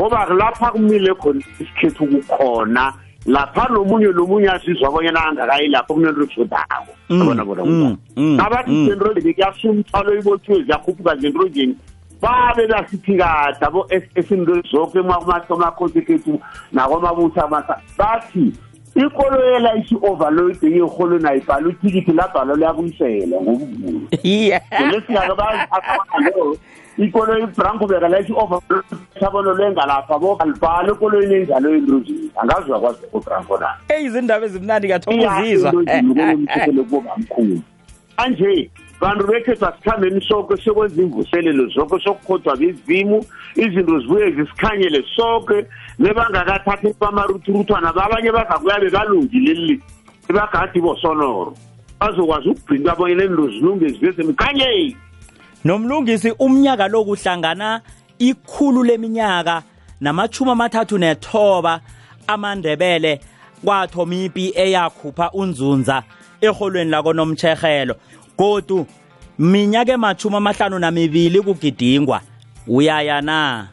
ngoba 0.00 0.26
lapha 0.34 0.70
kumile 0.70 1.14
khona 1.14 1.42
isikhethu 1.60 2.06
kukhona 2.06 2.92
lapha 3.26 3.68
nomunye 3.68 4.06
nomunye 4.06 4.50
azizwa 4.50 4.88
abonyana 4.88 5.24
angakayi 5.24 5.68
lapho 5.68 5.94
kunento 5.94 6.22
ezodako 6.22 6.92
Mm, 7.08 7.22
abona 7.22 7.44
bona 7.44 7.64
mm, 7.64 7.96
mm, 8.16 8.36
nabathi 8.36 8.70
mm. 8.70 8.86
zento 8.88 9.12
njeni 9.12 9.34
kuyasumthwalo 9.34 10.18
ibothiwe 10.18 10.62
ziyakhuphuka 10.62 11.16
zento 11.16 11.48
njeni 11.48 11.76
babe 12.22 12.66
basithi 12.66 13.16
kade 13.16 13.66
abo 13.66 13.86
esinto 13.90 14.62
zonke 14.70 14.98
emakhonsekethu 14.98 16.40
nakwamabutho 16.72 17.40
amasa 17.40 17.80
bathi 17.98 18.52
ikoloyela 18.96 19.76
isi-overload 19.76 20.62
yeholweni 20.62 21.28
ayibhala 21.28 21.68
ithikithi 21.68 22.12
labhala 22.12 22.54
liyabuyisela 22.54 23.36
ngokuvula 23.40 24.08
yeah. 24.22 24.62
Lesingakabazi 24.92 25.60
ikoloyi 26.98 27.42
ibrankuberg 27.42 28.02
la 28.02 28.20
isi-overload 28.20 28.84
sabolo 29.20 29.54
lengalapha 29.54 30.18
bo 30.18 30.36
alibhala 30.36 30.92
ekoloyini 30.92 31.34
enjalo 31.34 31.74
endrozini 31.74 32.30
angazi 32.36 32.70
uyakwazi 32.70 33.06
ubranko 33.12 33.58
na? 33.58 33.68
Eyizindaba 33.88 34.46
ezimnandi 34.46 34.88
kathokozizwa 34.88 35.72
iyaaomthethelo 35.82 36.84
kubamkhulu 36.84 37.60
manje 38.18 38.70
bantu 39.00 39.26
bekhethu 39.26 39.66
asikhambeni 39.66 40.20
soke 40.20 40.56
sekwenza 40.56 41.02
imvuselelo 41.02 41.66
zonke 41.66 41.98
sokukhodwa 42.04 42.56
bezimu 42.56 43.24
izinto 43.56 44.00
zibuye 44.00 44.30
zisikhanyele 44.30 45.04
soke 45.16 45.66
nebangakathathi 45.98 46.94
bamaruthurutwana 47.00 47.92
babanye 47.92 48.32
bazakuya 48.32 48.80
bebalungile 48.80 49.54
leli 49.54 49.82
ebagadi 50.28 50.80
bosonoro 50.80 51.56
bazokwazi 52.00 52.48
ukubhinqa 52.48 52.92
abanye 52.92 53.14
nento 53.14 53.48
zilunge 53.48 53.88
zibe 53.88 54.12
semkhanyeni. 54.12 54.96
Nomlungisi 55.64 56.30
umnyaka 56.38 56.88
lo 56.88 57.04
kuhlangana 57.04 57.80
ikhulu 58.18 58.84
leminyaka 58.84 59.62
namachumi 60.00 60.50
amathathu 60.50 60.98
nethoba 60.98 61.80
amandebele 62.26 63.20
kwathoma 63.64 64.14
ipi 64.14 64.52
eyakhupha 64.54 65.30
unzunza 65.32 66.02
eholweni 66.40 66.90
lako 66.90 67.12
nomtshehelo 67.12 67.94
godu 68.38 68.86
minyaka 69.38 69.92
emachumi 69.92 70.36
amahlanu 70.36 70.78
namibili 70.78 71.40
kugidingwa 71.40 72.20
uyaya 72.68 73.20
na? 73.20 73.68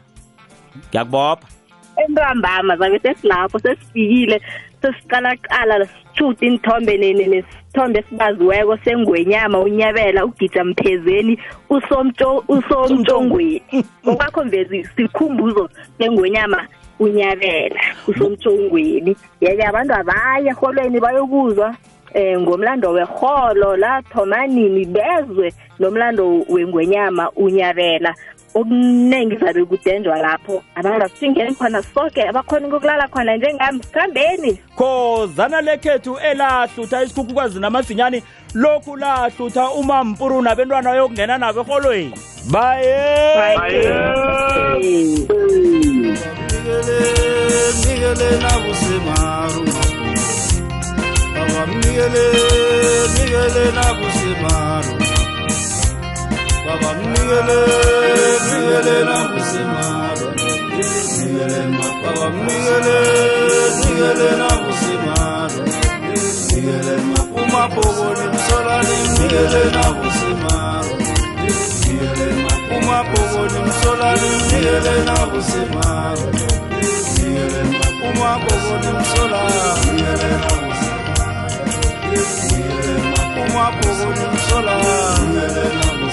Ngiyakubopha. 0.88 1.53
Entambama 1.96 2.76
zabe 2.76 2.98
sesilapho 2.98 3.58
sesifikile 3.58 4.40
sesiqalaqala 4.82 5.86
sithuda 5.86 6.46
inithombe 6.46 6.96
nesithombe 6.98 7.98
esibaziweko 7.98 8.76
sengwenyama 8.84 9.58
unyabela 9.58 10.24
ugija 10.24 10.64
mphezeni 10.64 11.38
usomtshongweni. 12.48 13.62
Ngokwakho 14.06 14.44
mvezi 14.44 14.84
sikhumbuzo 14.96 15.70
sengwenyama 15.98 16.66
unyabela 16.98 17.80
usomtshongweni. 18.08 19.16
Yeke 19.40 19.62
abantu 19.66 19.94
abaye 19.94 20.48
eholweni 20.48 21.00
bayokuzwa 21.00 21.76
eh 22.14 22.40
ngomlando 22.40 22.90
weholo 22.90 23.76
la 23.76 24.02
thomanini 24.02 24.84
bezwe 24.84 25.52
nomlando 25.78 26.44
wengwenyama 26.48 27.30
unyabela. 27.30 28.14
Okuningi 28.54 29.36
zabe 29.36 29.64
kudenjwa 29.64 30.18
lapho. 30.18 30.62
Abantu 30.74 31.04
asingeni 31.04 31.54
khona 31.54 31.82
sonke 31.82 32.22
abakhona 32.28 32.66
ukukulala 32.68 33.08
khona 33.08 33.36
njengami 33.36 33.82
sikhambeni 33.82 34.58
khozana 34.76 35.60
lekhethu 35.60 36.18
elahlutha 36.18 37.02
isikhukhukazi 37.02 37.60
namazinyani 37.60 38.22
lokhu 38.54 38.96
lahlutha 38.96 39.70
umampuru 39.70 40.42
nabentwana 40.42 40.94
yokungena 40.94 41.38
nabo 41.38 41.60
eholweni 41.60 42.14
baye! 42.52 42.94
Miguel 53.14 53.72
nabusimaru 53.74 55.03
Baba 56.66 56.94
mnigele, 56.94 57.58
mnigele 58.44 59.04
na 59.04 59.18
kusimaro 59.28 60.26
Mnigele 61.18 61.66
ma 61.66 61.84
Baba 62.02 62.30
mnigele, 62.30 62.96
mnigele 63.76 64.30
na 64.40 64.48
kusimaro 64.62 65.60
Mnigele 66.52 66.96
ma 66.96 67.20
umapogo 67.42 68.06
ni 68.14 68.26
msola 68.36 68.82
ni 68.82 68.96
mnigele 69.08 69.64
na 69.74 69.84
kusimaro 69.98 70.94
Mnigele 71.86 72.26
ma 72.42 72.52
umapogo 72.78 73.40
ni 73.52 73.60
msola 73.68 74.08
ni 74.14 74.28
mnigele 74.44 75.04
na 75.04 75.16
kusimaro 75.26 76.26
Mnigele 77.18 77.62
ma 77.72 77.86
umapogo 78.10 78.72
ni 78.82 78.90
msola 79.00 79.40
mnigele 79.84 80.30
na 80.42 80.50
kusimaro 80.60 81.60
Mnigele 82.08 82.94
ma 83.10 83.22
umapogo 83.44 84.06
ni 84.14 84.24
msola 84.36 84.72
mnigele 84.78 85.64
na 85.74 85.84
kusimaro 85.84 86.03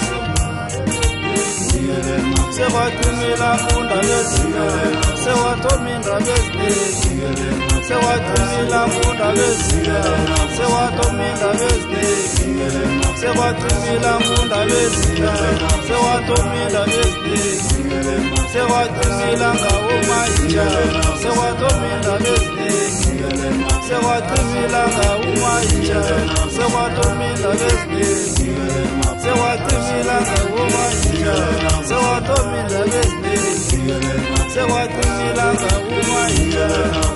bezibeleno 2.01 2.51
sewathumela 2.51 3.57
funda 3.57 3.95
bezibeleno 3.95 5.01
sewathominda 5.23 6.15
bezibeleno 6.25 7.77
sewathumela 7.87 8.87
funda 8.93 9.27
bezibeleno 9.37 10.37
sewathominda 10.57 11.49
bezibeleno 11.59 13.07
sewathumela 13.21 14.19
funda 14.25 14.59
bezibeleno 14.69 15.69
sewathominda 15.87 16.81
bezibeleno 16.91 18.37
sewathumela 18.53 19.49
ngawo 19.59 19.95
mayiya 20.09 20.65
sewathominda 21.21 22.13
bezibeleno 22.23 23.67
sewathumela 23.87 24.81
ngawo 24.93 25.29
mayiya 25.41 26.01
sewathominda 26.55 27.49
bezibeleno 27.49 27.80
sewatimila 29.23 30.15
ngakumanyika 30.21 31.35
sewatomila 31.87 32.85
besibili 32.91 34.11
sewatimila 34.53 35.45
ngakumanyika 35.53 36.65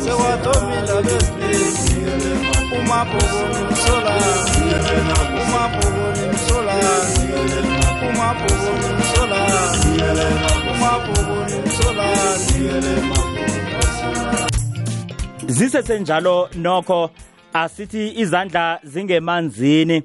sewatomila 0.06 1.02
besibili 1.02 2.32
umabhokoni 2.80 3.62
msola 3.72 4.16
umabhokoni 5.48 6.24
msola 6.34 6.76
umabhokoni 8.10 8.90
msola 9.00 9.40
umabhokoni 10.72 11.56
msola 11.66 12.06
zisesenjalo 15.48 16.50
nokho 16.56 17.10
asithi 17.54 18.14
izandla 18.20 18.80
zingemanzini. 18.84 20.04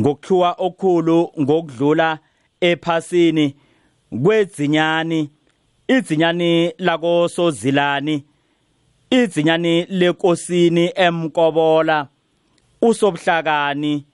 Ngokukhiwa 0.00 0.52
okukhulu 0.58 1.32
ngokudlula 1.40 2.18
ephasini 2.60 3.56
kwedzinyani 4.22 5.30
idzinyani 5.88 6.72
lako 6.78 7.28
sozilani 7.28 8.24
idzinyani 9.10 9.84
lekosini 9.84 10.92
emkobola 10.94 12.08
usobhlakani 12.82 14.06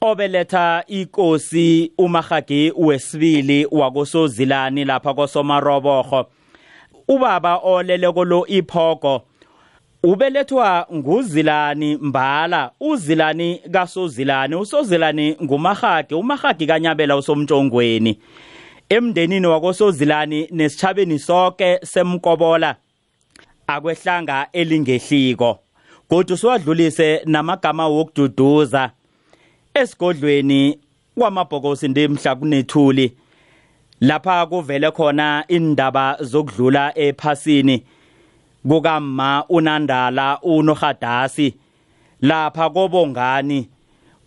obeletha 0.00 0.84
ikosi 0.86 1.92
umahagi 1.98 2.72
wesibili 2.76 3.66
wakosozilani 3.70 4.84
lapha 4.84 5.14
kosomaroboho 5.14 6.26
ubaba 7.08 7.56
oleleko 7.56 8.24
lo 8.24 8.46
iphogo 8.46 9.27
ubelethwa 10.02 10.86
nguzilani 10.94 11.96
mbala. 11.96 12.70
Uzilani 12.80 13.60
kasozilani 13.72 14.54
usozilani 14.54 15.36
ngumahagi 15.42 16.14
umahagi 16.14 16.66
kanyabela 16.66 17.16
usomtshongweni. 17.16 18.18
Emndenini 18.88 19.46
wakosozilani 19.46 20.48
nesichabeni 20.50 21.18
sonke 21.18 21.78
semkobola 21.84 22.76
akwehlanga 23.66 24.46
elingehliko. 24.52 25.58
Kodwa 26.08 26.36
siwadlulise 26.36 27.22
namagama 27.26 27.88
wokududuza. 27.88 28.90
Esigodlweni 29.74 30.78
kwamabhokosi 31.18 31.88
ndimhla 31.88 32.34
kunethuli 32.34 33.12
lapha 34.00 34.46
kuvele 34.46 34.90
khona 34.90 35.44
indaba 35.48 36.16
zokudlula 36.20 36.98
ephasini. 36.98 37.84
Kukamma 38.68 39.44
unandala 39.48 40.40
unohadasi 40.42 41.54
lapha 42.20 42.70
kobongani 42.70 43.68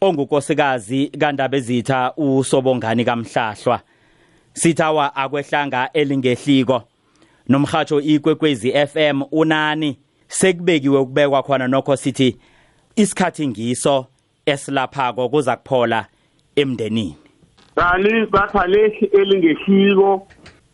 ongukosikazi 0.01 1.07
kandabezitha 1.07 2.13
usobongani 2.17 3.05
kamhlahlwa. 3.05 3.79
Sithawa 4.53 5.15
akwehlanga 5.15 5.89
elingehliko. 5.93 6.83
Nomhatsho 7.49 8.01
ikwekwezi 8.01 8.71
FM 8.87 9.21
unani 9.31 9.97
sekubekiwe 10.27 10.99
ukubekwa 10.99 11.43
khona 11.43 11.67
nokho 11.67 11.95
sithi 11.95 12.37
isikhathi 12.95 13.47
ngiso 13.47 14.05
esilaphako 14.45 15.29
kuza 15.29 15.55
kuphola 15.55 16.05
emndenini. 16.55 17.17
Kani 17.75 18.25
bathalethi 18.25 19.05
elingehliko. 19.05 20.27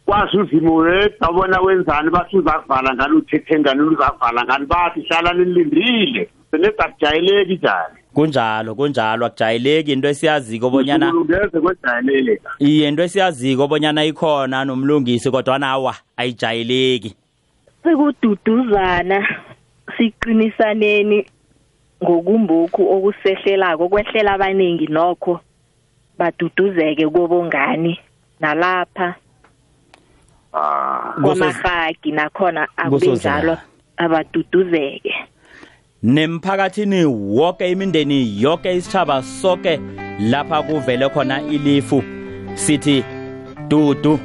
Kwazi 0.08 0.38
uzimo 0.38 0.76
wedwa 0.76 1.34
bona 1.34 1.62
wenzani? 1.62 2.10
Bathi 2.10 2.38
uzakuvala 2.38 2.94
ngani? 2.96 3.14
Uthethe 3.18 3.60
ngani? 3.60 3.82
Uzakuvala 3.82 4.46
ngani? 4.46 4.66
Bathi 4.66 5.02
hlala 5.02 5.34
nilindile. 5.34 6.30
Senezakujayeleki 6.52 7.54
njani? 7.54 7.96
Kunjalo 8.14 8.76
kunjalo. 8.76 9.26
Akujayeleki. 9.26 9.92
Into 9.92 10.08
esiyaziko 10.08 10.70
bonyana 10.70 11.14
ngeze 11.14 11.60
kwejayeleleka 11.60 12.50
iye 12.60 12.88
into 12.88 13.04
esiyaziko 13.04 13.68
bonyana 13.68 14.06
ikhona 14.06 14.66
nomlungisi 14.66 15.32
kodwa 15.32 15.60
nawa 15.60 15.96
ayijayeleki. 16.18 17.16
Sekududuzana 17.84 19.28
siqinisaneni 19.98 21.26
ngokumbokhu 22.04 22.92
okusehlelako 22.96 23.90
kwehlela 23.90 24.34
abaningi 24.34 24.88
nokho 24.88 25.40
baduduzeke 26.18 27.08
kobongani 27.10 28.00
nalapha. 28.40 29.16
Kwamarhagi 30.52 32.12
nakhona 32.12 32.68
abenjalo 32.78 33.58
abaduduzeke 33.98 35.14
nemphakathini 36.04 37.06
wonke 37.06 37.72
imindeni 37.72 38.42
yonke 38.42 38.76
isitshaba 38.76 39.24
sonke 39.24 39.80
lapha 40.20 40.64
kuvele 40.64 41.10
khona 41.10 41.42
ilifu. 41.42 42.04
Sithi 42.56 43.04
dudu. 43.68 44.20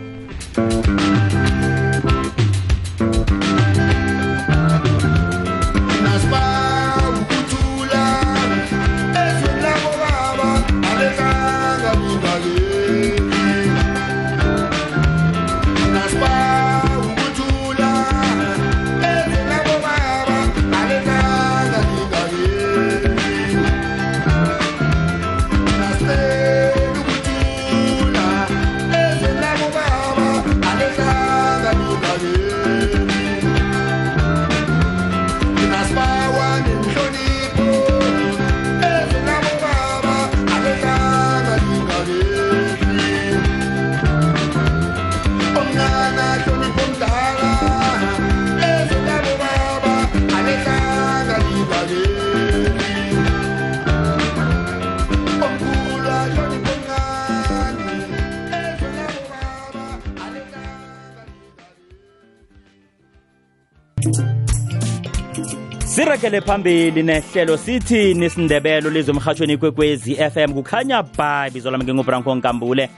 Sirekele 65.94 66.40
phambili 66.40 67.02
nehlelo 67.02 67.57
sithi 67.57 68.14
nisindebelo 68.14 68.90
lizomhatshweni 68.90 69.57
kwekwezi 69.57 70.14
FM 70.14 70.52
kukhanya 70.52 71.02
bye 71.02 71.50
bizo 71.50 71.70
lami 71.70 71.85
ngingubranko 71.85 72.35
nkambule. 72.35 72.90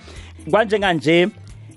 Kwanjenganje 0.50 1.28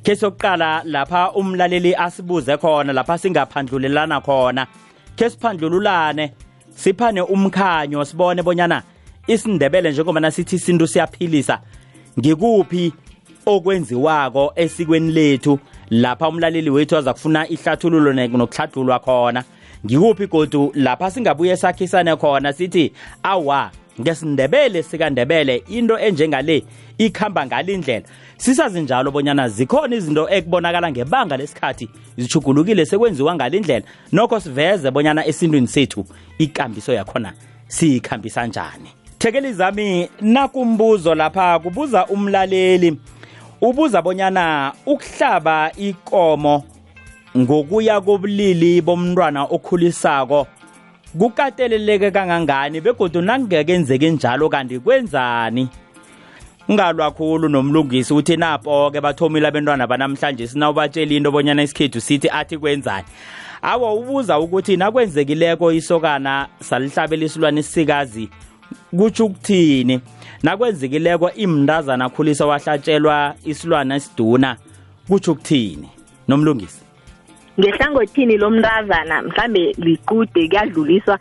ke 0.03 0.15
sokuqala 0.15 0.81
lapha 0.85 1.31
umlaleli 1.31 1.95
asibuze 1.95 2.57
khona 2.57 2.93
lapha 2.93 3.17
singaphandlulelana 3.17 4.21
khona. 4.21 4.67
Ke 5.15 5.29
siphandlululane 5.29 6.31
siphane 6.75 7.21
umkhanyo 7.21 8.05
sibone 8.05 8.43
bonyana 8.43 8.83
isindebele 9.27 9.91
njengoba 9.91 10.31
sithi 10.31 10.55
isintu 10.55 10.87
siyaphilisa. 10.87 11.59
Ngikuphi 12.19 12.93
okwenziwako 13.45 14.53
esikweni 14.55 15.11
lethu 15.11 15.59
lapha 15.89 16.27
umlaleli 16.29 16.69
wethu 16.69 16.97
azakufuna 16.97 17.47
ihlathululo 17.47 18.13
ne- 18.13 18.27
nokuhlathululwa 18.27 18.99
khona? 18.99 19.43
Ngikuphi 19.85 20.27
godu 20.27 20.71
lapha 20.75 21.11
singabuye 21.11 21.57
sakhisane 21.57 22.15
khona 22.15 22.53
sithi 22.53 22.91
awa 23.23 23.71
ngesindebele 24.01 24.83
sikandebele 24.83 25.63
into 25.67 25.99
enjengale 25.99 26.63
ikhamba 26.97 27.45
ngalindlela 27.45 28.05
sisazi 28.37 28.81
njalo 28.81 29.11
bonyana 29.11 29.49
zikhona 29.49 29.95
izinto 29.95 30.29
ekubonakala 30.29 30.91
ngebanga 30.91 31.37
lesikhathi 31.37 31.89
zichugulukile 32.17 32.85
sekwenziwa 32.85 33.35
ngalindlela 33.35 33.85
nokho 34.11 34.39
siveze 34.39 34.91
bonyana 34.91 35.25
esintwini 35.25 35.67
sethu 35.67 36.05
ikambiso 36.37 36.93
yakhona 36.93 37.33
siyikhambisa 37.67 38.47
njani. 38.47 38.89
Thekeli 39.17 39.53
zami 39.53 40.09
nakumbuzo 40.21 41.15
lapha 41.15 41.59
kubuza 41.59 42.05
umlaleli. 42.05 42.97
Ubuza 43.61 44.01
bonyana 44.01 44.73
ukuhlaba 44.85 45.71
ikomo 45.77 46.63
ngokuya 47.37 48.01
kobulili 48.01 48.81
bomntwana 48.81 49.43
okhulisako. 49.43 50.47
Kukateleleke 51.19 52.11
kangangani 52.11 52.81
begodu 52.81 53.21
nakungekenzeki 53.21 54.09
njalo 54.09 54.49
kanti 54.49 54.79
kwenzani? 54.79 55.69
Ngalwa 56.71 57.11
khulu 57.11 57.49
nomlungisi 57.49 58.13
uthi 58.13 58.37
napo-ke 58.37 59.01
bathomile 59.01 59.47
abentwana 59.47 59.87
banamhlanje 59.87 60.47
sinawubatshela 60.47 61.13
into 61.13 61.31
bonyana 61.31 61.63
isikhethu 61.63 62.01
sithi 62.01 62.29
athi 62.29 62.57
kwenzani. 62.57 63.05
Awa 63.61 63.93
ubuza 63.93 64.39
ukuthi 64.39 64.77
nakwenzekileko 64.77 65.71
isokana 65.71 66.47
salihlabela 66.59 67.25
isilwane 67.25 67.59
isikazi 67.59 68.29
kutsho 68.97 69.25
ukuthini? 69.25 70.01
Nakwenzekileko 70.43 71.31
imndazana 71.31 72.05
akhulisa 72.05 72.45
wahlatshelwa 72.45 73.35
isilwane 73.45 73.95
esiduna 73.95 74.57
kutsho 75.07 75.31
ukuthini? 75.31 75.89
Nomlungisi. 76.27 76.86
Ngehlangothini 77.59 78.37
lomntazana 78.37 79.21
mhlambe 79.21 79.75
liqude 79.77 80.47
kuyadluliswa 80.47 81.19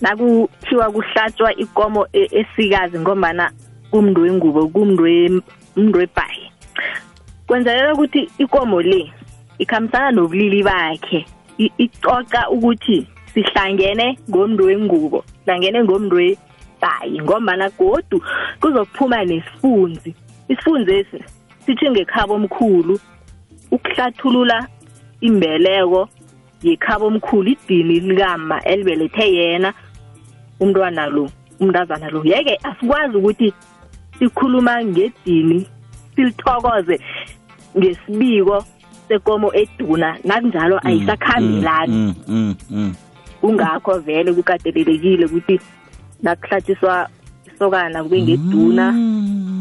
nakuthiwa 0.00 0.90
kuhlatshwa 0.90 1.54
ikomo 1.56 2.06
e- 2.12 2.28
esikazi 2.32 2.98
ngombana 2.98 3.50
kumntu 3.90 4.20
wengubo 4.22 4.68
kumntu 4.68 5.02
we- 5.02 5.42
umntu 5.76 5.98
webhayi. 5.98 6.52
Kwenzelela 7.46 7.94
ukuthi 7.94 8.30
ikomo 8.38 8.82
le 8.82 9.12
ikhambisana 9.58 10.10
nobulili 10.10 10.62
bakhe 10.62 11.26
icoca 11.58 12.48
ukuthi 12.50 13.06
sihlangene 13.34 14.18
ngomntu 14.30 14.64
wengubo 14.64 15.24
sihlangene 15.44 15.84
ngomntu 15.84 16.16
webhayi 16.16 17.20
ngombana 17.20 17.70
godu 17.70 18.22
kuzokuphuma 18.60 19.24
nesifunzi. 19.24 20.14
Isifunzi 20.48 20.92
esi 20.92 21.24
sithi 21.66 21.90
ngekhabo 21.90 22.34
omkhulu 22.34 23.00
ukuhlathulula 23.70 24.66
imbeleko 25.20 26.08
yekhabo 26.62 27.06
omkhulu 27.06 27.50
idini 27.50 28.00
likama 28.00 28.62
elibelethe 28.64 29.34
yena 29.34 29.72
umntwana 30.60 31.06
lo 31.06 31.30
umntazana 31.60 32.10
lo. 32.10 32.22
Yeke 32.24 32.58
asikwazi 32.62 33.16
ukuthi 33.16 33.52
sikhuluma 34.18 34.84
ngedini 34.84 35.66
silithokoze 36.14 37.00
ngesibiko 37.78 38.64
sekomo 39.08 39.54
eduna 39.54 40.18
nakunjalo 40.24 40.80
ayisakhambelani 40.86 41.92
Mm, 41.92 42.14
mm, 42.28 42.54
mm. 42.70 42.94
kungakho 43.40 43.98
vele 43.98 44.32
kukatelelekile 44.32 45.24
ukuthi 45.24 45.60
nakuhlatshiswa 46.22 47.08
isokana 47.46 48.02
kube 48.02 48.22
ngeduna. 48.22 48.94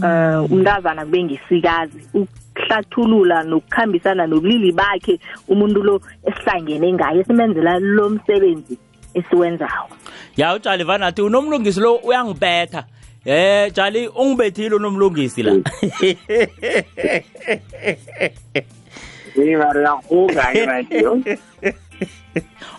Uh 0.04 0.52
umntazana 0.52 1.06
kube 1.06 1.24
ngesikazi 1.24 2.02
ukuhlathulula 2.14 3.44
nokukhambisana 3.44 4.28
nobulili 4.28 4.72
bakhe 4.72 5.20
umuntu 5.48 5.84
lo 5.84 6.02
esihlangene 6.28 6.94
ngaye 6.94 7.24
simenzela 7.24 7.80
lo 7.80 8.10
msebenzi 8.10 8.78
esiwenzayo 9.14 9.90
ya 10.38 10.54
utshali 10.54 10.84
vanathi 10.84 11.22
unomlungisi 11.22 11.80
lo 11.80 11.96
uyangibetha. 11.96 12.84
Eh 13.26 13.72
tshali 13.74 14.08
ungibethile 14.08 14.76
unomlungisi 14.76 15.44
la. 15.44 15.52
Ngivare 19.38 19.84
yakuga 19.84 20.54
radio. 20.66 21.22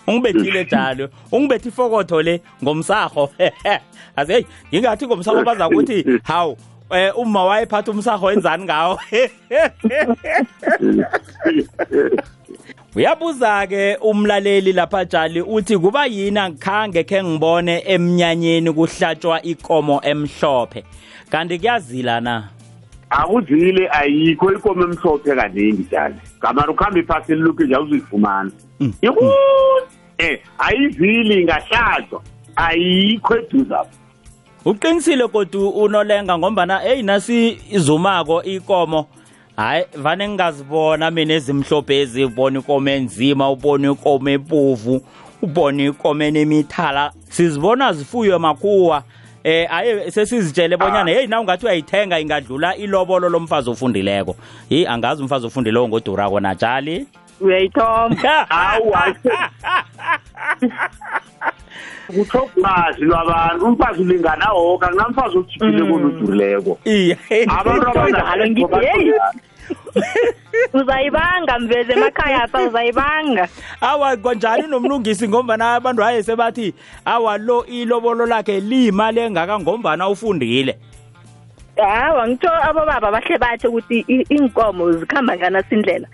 ungibethile 0.07 0.63
njalo 0.63 1.09
ungibethi 1.31 1.69
ifokotho 1.69 2.21
le 2.21 2.41
ngomsaho 2.63 3.29
azi 4.15 4.33
hey 4.33 4.43
ngingathi 4.73 5.07
ngomsaho 5.07 5.43
baza 5.43 5.69
kuthi 5.69 6.05
hawu 6.23 6.57
eh 6.91 7.17
uma 7.17 7.45
wayephatha 7.45 7.91
umsaho 7.91 8.25
wenzani 8.25 8.63
ngawo 8.63 8.99
uyabuza 12.95 13.67
ke 13.67 13.97
umlaleli 14.01 14.73
lapha 14.73 15.05
tjali 15.05 15.41
uthi 15.41 15.77
kuba 15.77 16.05
yini 16.05 16.39
angikhange 16.39 17.03
khe 17.03 17.23
ngibone 17.23 17.83
emnyanyeni 17.85 18.73
kuhlatshwa 18.73 19.41
ikomo 19.41 20.01
emhlophe 20.03 20.83
kanti 21.29 21.59
kuyazila 21.59 22.21
na 22.21 22.49
Akuzile 23.09 23.89
ayikho 23.91 24.53
ikomo 24.53 24.83
emhlophe 24.83 25.35
kaningi 25.35 25.81
njalo. 25.81 26.15
Kamara 26.39 26.71
ukhambe 26.71 27.03
phasi 27.03 27.35
liluke 27.35 27.63
nje 27.63 27.75
awuzuyifumana. 27.75 28.51
Yikude. 29.01 29.31
Eh 30.17 30.39
ayivili 30.57 31.43
ngahlatshwa. 31.43 32.21
Ayikho 32.55 33.37
eduza. 33.37 33.85
Uqinisile 34.65 35.27
kodwa 35.27 35.69
unolenga 35.69 36.37
ngombana 36.37 36.83
eyi 36.85 37.03
nasi 37.03 37.61
izumako 37.71 38.43
ikomo. 38.43 39.07
Hayi 39.55 39.85
vane 39.95 40.27
ngingazibona 40.27 41.11
mina 41.11 41.33
ezimhlophe 41.33 42.01
ezi 42.01 42.23
ubona 42.25 42.59
ikomo 42.59 42.89
enzima 42.89 43.49
ubona 43.51 43.91
ikomo 43.91 44.29
epovu 44.29 45.01
ubona 45.41 45.83
ikomo 45.83 46.23
enemithala. 46.23 47.11
Sizibona 47.29 47.93
zifuywe 47.93 48.37
makhuwa. 48.37 49.03
Eh 49.43 49.67
aye 49.73 50.11
sesizitshele 50.11 50.77
bonyana 50.77 51.11
hey 51.11 51.27
na 51.27 51.39
ungathi 51.41 51.65
uyayithenga 51.65 52.19
ingadlula 52.19 52.75
ilobolo 52.75 53.29
lomfazi 53.29 53.69
ofundileko. 53.69 54.35
Yi 54.69 54.87
angazi 54.87 55.21
umfazi 55.21 55.45
ofundileko 55.47 55.87
ngodurako 55.87 56.39
natshali 56.39 57.07
uyayithoma. 57.41 58.15
Hawu. 58.49 58.93
kuthokwazi 62.15 63.01
lwabantu 63.01 63.65
umfazi 63.65 64.01
ulingana 64.01 64.51
woke 64.51 64.85
akunamfazi 64.85 65.37
ojiphile 65.37 65.91
konodurileko 65.91 66.79
iye. 66.85 67.17
Abantu 67.59 68.09
Njalo 68.09 68.47
ngithi, 68.49 69.11
uzayibanga 70.73 71.59
mveze 71.59 71.93
emakhaya 71.93 72.43
apha 72.43 72.61
uzayibanga. 72.61 73.47
Awa 73.81 74.17
konjani 74.17 74.67
nomlungisi? 74.67 75.27
Ngombana 75.27 75.75
abantu 75.75 76.01
haye 76.01 76.23
sebathi 76.23 76.73
awa 77.05 77.37
lo 77.37 77.65
ilobolo 77.65 78.25
lakhe 78.25 78.59
liyimali 78.59 79.19
engaka 79.19 79.59
ngombana 79.59 80.09
ufundile. 80.09 80.77
Hawa 81.77 82.27
ngitsho 82.27 82.49
abobaba 82.63 83.11
bahle 83.11 83.37
bathi 83.37 83.67
ukuthi 83.67 84.05
iinkomo 84.09 84.91
zikhamba 84.91 85.37
nganasindlela 85.37 86.07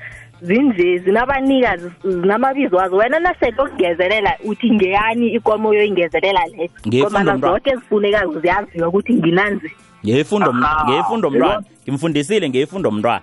zinje 0.46 0.98
zinabanikazi 0.98 1.92
zinamabizo 2.04 2.76
wazo. 2.78 2.96
Wena 2.96 3.20
nasele 3.20 3.56
okungezelela 3.58 4.38
uthi 4.44 4.72
ngeyani 4.72 5.28
ikomo 5.28 5.74
yoyingezelela 5.74 6.42
Ngeyefunda 6.88 7.24
ngomana 7.24 7.38
zonke 7.38 7.70
ezifunekayo 7.70 8.40
ziyaziwa 8.40 8.88
ukuthi 8.88 9.14
nginanzi. 9.14 9.72
Ngeyifundo 10.06 10.54
ngeyifundo 10.88 11.30
mntwana. 11.30 11.64
Ngimfundisile 11.84 12.50
ngeyifundo 12.50 12.92
mntwana. 12.92 13.22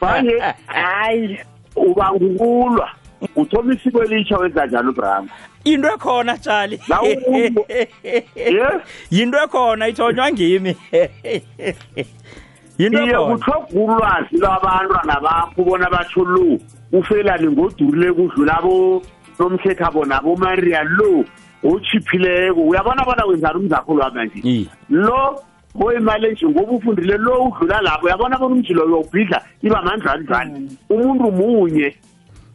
Manje 0.00 0.38
hayi 0.66 1.38
uba 1.76 2.12
ngukulwa. 2.12 2.90
Uthoma 3.36 3.74
isiko 3.74 4.04
elitsha 4.04 4.36
wenza 4.38 4.66
njalo 4.66 4.92
brama 4.92 5.28
into 5.64 5.88
ekhona 5.88 6.38
tshali. 6.38 6.80
Yinto 9.10 9.38
ekhona 9.44 9.88
ithonywa 9.88 10.32
ngimi. 10.32 10.76
yinto 10.92 12.04
iye 12.78 13.18
kuthoga 13.18 13.66
ulwazi 13.74 14.36
lwabantwana 14.38 15.20
bakho 15.20 15.64
bona 15.64 15.90
batsho 15.90 16.24
lo 16.24 16.58
ufelani 16.92 17.48
ngodurile 17.48 18.12
kudlula 18.12 18.62
bo 18.62 19.02
nomthethabo 19.38 20.04
nabomaria 20.04 20.82
lo 20.82 21.24
ochiphileko 21.64 22.60
uyabona 22.60 23.04
bona 23.04 23.26
wenzani 23.26 23.58
umzakho 23.58 23.94
lwami 23.94 24.24
nje 24.24 24.40
Iye. 24.42 24.66
lo 24.90 25.40
oyimali 25.84 26.26
enje 26.26 26.46
ngoba 26.46 26.72
ufundile 26.72 27.16
lo 27.18 27.44
udlula 27.44 27.80
lapho 27.80 28.06
uyabona 28.06 28.38
bona 28.38 28.54
umjilo 28.54 28.84
uyawubhidla 28.84 29.42
iba 29.62 29.82
mandlwanjani 29.82 30.78
umuntu 30.90 31.32
munye 31.32 31.94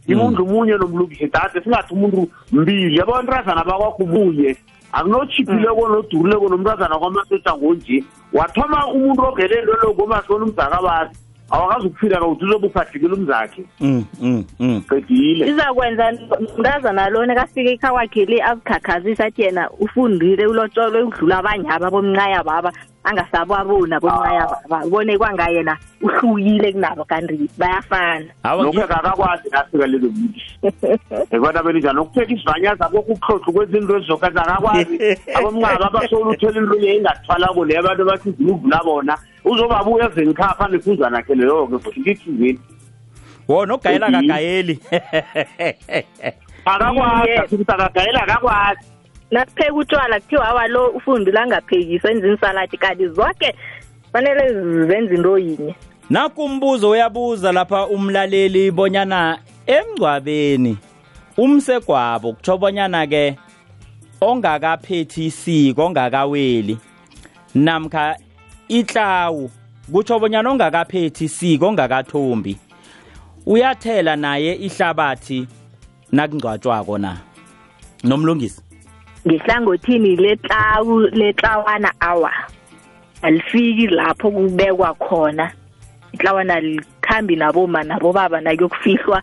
umuntu 0.07 0.45
munye 0.45 0.73
nomlungisi 0.77 1.27
dade 1.27 1.63
singathi 1.63 1.93
umuntu 1.93 2.27
mbili. 2.51 2.97
Yabo 2.97 3.21
ntrazana 3.21 3.63
bakwakho 3.63 4.05
munye 4.05 4.55
akunochiphileko 4.91 5.87
nodurileko 5.87 6.49
nomntazana 6.49 6.99
kwamasotsha 6.99 7.57
ngonje 7.57 8.03
wathoma 8.33 8.87
umuntu 8.87 9.21
ogele 9.21 9.59
into 9.59 9.73
lo 9.81 9.93
ngomasona 9.93 10.45
umzakabazi 10.45 11.17
awakazi 11.53 11.87
ukuphila 11.87 12.19
kauthi 12.19 12.45
uzobe 12.45 12.67
uphahlekile 12.67 13.13
umzakhe. 13.13 13.63
Mm, 13.79 14.05
mm, 14.21 14.45
mm. 14.59 14.81
qedile. 14.89 15.47
Izakwenza 15.47 16.11
mntazana 16.57 17.09
lona 17.09 17.35
kafika 17.35 17.69
ekhawakhe 17.69 18.25
le 18.25 18.43
azikhakazisa 18.43 19.25
athi 19.25 19.41
yena 19.41 19.69
ufundile 19.71 20.47
ulotsholwe 20.47 21.03
udlula 21.03 21.37
abanye 21.37 21.69
aba 21.69 21.91
bomncaya 21.91 22.43
baba 22.43 22.71
angasababona 23.03 23.99
bomncaya 23.99 24.47
baba 24.69 24.85
ubone 24.85 25.17
kwangayena 25.17 25.77
uhlukile 26.01 26.71
kunabo 26.71 27.03
kanti 27.05 27.49
bayafana. 27.57 28.25
Awa, 28.43 28.63
lokhu 28.63 28.81
akakakwazi 28.81 29.49
nafika 29.51 29.87
lelo 29.87 30.09
mili 30.09 30.41
ebona 31.31 31.63
belinjani 31.63 31.99
ukupheka 31.99 32.33
isivanyaza 32.33 32.85
kokho 32.89 33.13
ukuhlohla 33.13 33.53
kwezinto 33.53 33.97
ezizokazi 33.97 34.37
akakwazi 34.39 35.17
abomncaba 35.35 35.87
abasola 35.87 36.29
uthela 36.29 36.59
into 36.61 36.75
yeyingathwalako 36.79 37.65
leyo 37.65 37.79
abantu 37.79 38.05
bathi 38.05 38.31
ziluvula 38.31 38.83
bona 38.83 39.17
uzobabuya 39.45 40.09
ezengikhapha 40.11 40.67
nefunzwana 40.67 41.17
nakhe 41.17 41.35
leyo-ke 41.35 41.79
futhi 41.79 41.99
ngithizini 41.99 42.59
wona 43.47 43.73
ogayela 43.73 44.07
Qedile. 44.07 44.27
kagayeli 44.27 44.79
akakwazi 46.65 47.27
Iye. 47.27 47.39
asithi 47.39 47.65
akagayela 47.67 48.23
akakwazi. 48.23 48.92
Nasipheka 49.33 49.73
utshwala 49.73 50.19
kuthiwa 50.19 50.47
awa 50.47 50.67
lo 50.67 50.87
ufundile 50.87 51.39
angaphekisi 51.39 52.07
enza 52.07 52.27
insaladi 52.27 52.77
kanti 52.77 53.07
zonke 53.07 53.55
fanele 54.11 54.53
zenze 54.87 55.15
into 55.15 55.37
yinye. 55.37 55.75
Nakumbuzo 56.09 56.89
uyabuza 56.89 57.51
lapha 57.51 57.87
umlaleli 57.87 58.71
bonyana 58.71 59.39
emngcwabeni 59.67 60.77
umsegwabo 61.37 62.33
kutsho 62.33 62.57
bonyana 62.57 63.07
ke 63.07 63.37
ongakaphethi 64.21 65.25
isiko 65.25 65.85
ongakaweli 65.85 66.77
namkha 67.55 68.15
itlawu 68.67 69.49
kutsho 69.91 70.19
bonyana 70.19 70.49
ongakaphethi 70.49 71.25
isiko 71.25 71.67
ongakathombi 71.67 72.57
uyathela 73.45 74.15
naye 74.15 74.55
ihlabathi 74.55 75.47
nakungcwatshwako 76.11 76.97
na? 76.97 77.17
Nomlungisi. 78.03 78.62
Ngehlangothini 79.27 80.15
letlawu 80.15 80.99
letlawana 80.99 81.93
awa 81.99 82.31
alifiki 83.21 83.87
lapho 83.87 84.31
kubekwa 84.31 84.93
khona. 84.93 85.51
Itlawana 86.11 86.59
likhambi 86.59 87.35
naboma 87.35 87.83
nabobaba 87.83 88.41
nakuyokufihlwa 88.41 89.21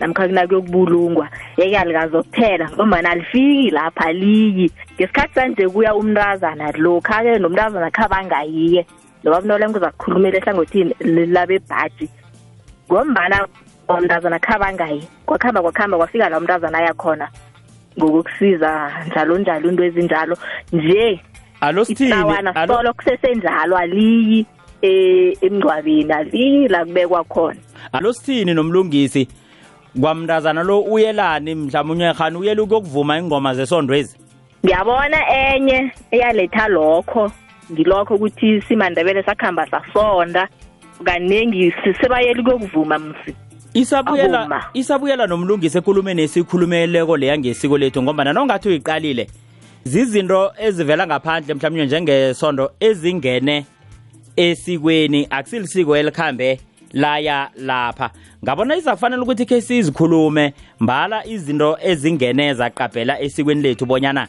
namkha 0.00 0.26
nakuyokubulungwa. 0.26 1.28
Yeke 1.56 1.78
alikazokuphela 1.78 2.70
ngombana 2.70 3.10
alifiki 3.10 3.70
lapha 3.70 4.04
aliyi 4.04 4.70
ngesikhathi 4.94 5.34
sanje 5.34 5.68
kuya 5.68 5.94
umntazana 5.94 6.72
lokha-ke 6.72 7.38
nomntazana 7.38 7.90
khabangayiye 7.90 8.86
noba 9.24 9.40
bunolengo 9.40 9.78
uzakukhulumela 9.78 10.38
ehlangothini 10.38 10.94
labebhaji. 11.26 12.08
Ngombana 12.90 13.46
umntazana 13.88 14.38
khabangayi 14.38 15.08
kwakhamba 15.26 15.62
kwakhamba 15.62 15.96
kwafika 15.96 16.28
la 16.28 16.38
umntazana 16.38 16.78
ayakhona. 16.78 17.28
Ngokukusiza 17.98 18.92
njalo 19.06 19.38
njalo 19.38 19.68
into 19.68 19.84
ezinjalo 19.84 20.36
nje. 20.72 21.20
Alo 21.60 21.84
sithini 21.84 22.12
alo. 22.54 22.92
kusesenjalo 22.94 23.76
aliyi 23.76 24.46
eh, 24.82 25.36
emngcwabeni 25.40 26.12
aliyi 26.12 26.68
la 26.68 26.84
kubekwa 26.84 27.24
khona. 27.24 27.60
Alo 27.92 28.12
sithini 28.12 28.54
nomlungisi 28.54 29.28
kwamntazana 30.00 30.62
lo 30.62 30.80
uyelani? 30.80 31.54
Mhlawumbe 31.54 31.92
unyerhani 31.92 32.36
uyela 32.38 32.62
ukuyokuvuma 32.62 33.18
ingoma 33.18 33.54
zesondwezi 33.54 34.16
ngiyabona 34.64 35.18
enye 35.28 35.92
eyaletha 36.10 36.68
lokho 36.68 37.30
ngilokho 37.72 38.14
ukuthi 38.14 38.62
simandebele 38.62 39.22
sakhamba 39.22 39.66
sasonda 39.66 40.48
kaningi 41.04 41.74
sebayeli 42.00 42.40
ukuyokuvuma 42.40 42.98
msi. 42.98 43.34
Isabuyela 43.74 44.64
isabuyela 44.74 45.26
nomlungisi 45.26 45.78
ekhulumeni 45.78 46.22
esikhulumeleko 46.22 47.16
leya 47.16 47.38
ngesiko 47.38 47.78
lethu 47.78 48.02
ngoba 48.02 48.24
nongathi 48.24 48.68
uyiqalile 48.68 49.26
zizinto 49.84 50.52
ezivela 50.58 51.06
ngaphandle 51.06 51.54
mhlawumbe 51.54 51.86
njengesondo 51.86 52.70
ezingene 52.80 53.64
esikweni. 54.36 55.26
Akusilisiko 55.30 55.96
elikhambe 55.96 56.60
laya 56.92 57.50
lapha. 57.56 58.10
Ngabona 58.44 58.76
izakufanele 58.76 59.22
ukuthi 59.22 59.46
khe 59.46 59.60
sizikhulume 59.60 60.54
mbala 60.80 61.26
izinto 61.26 61.78
ezingene 61.82 62.54
zaqabhela 62.54 63.20
esikweni 63.20 63.62
lethu 63.62 63.86
bonyana 63.86 64.28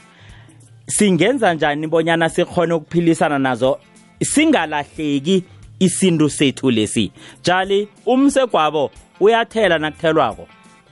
singenza 0.88 1.54
njani 1.54 1.88
bonyana 1.88 2.30
sikhone 2.30 2.74
ukuphilisana 2.74 3.40
nazo 3.40 3.80
singalahleki 4.22 5.44
isintu 5.80 6.30
sethu 6.30 6.72
lesi. 6.72 7.12
Jali 7.44 7.88
umsegwabo 8.06 8.92
uyathela 9.24 9.78
nakuthelwako? 9.80 10.48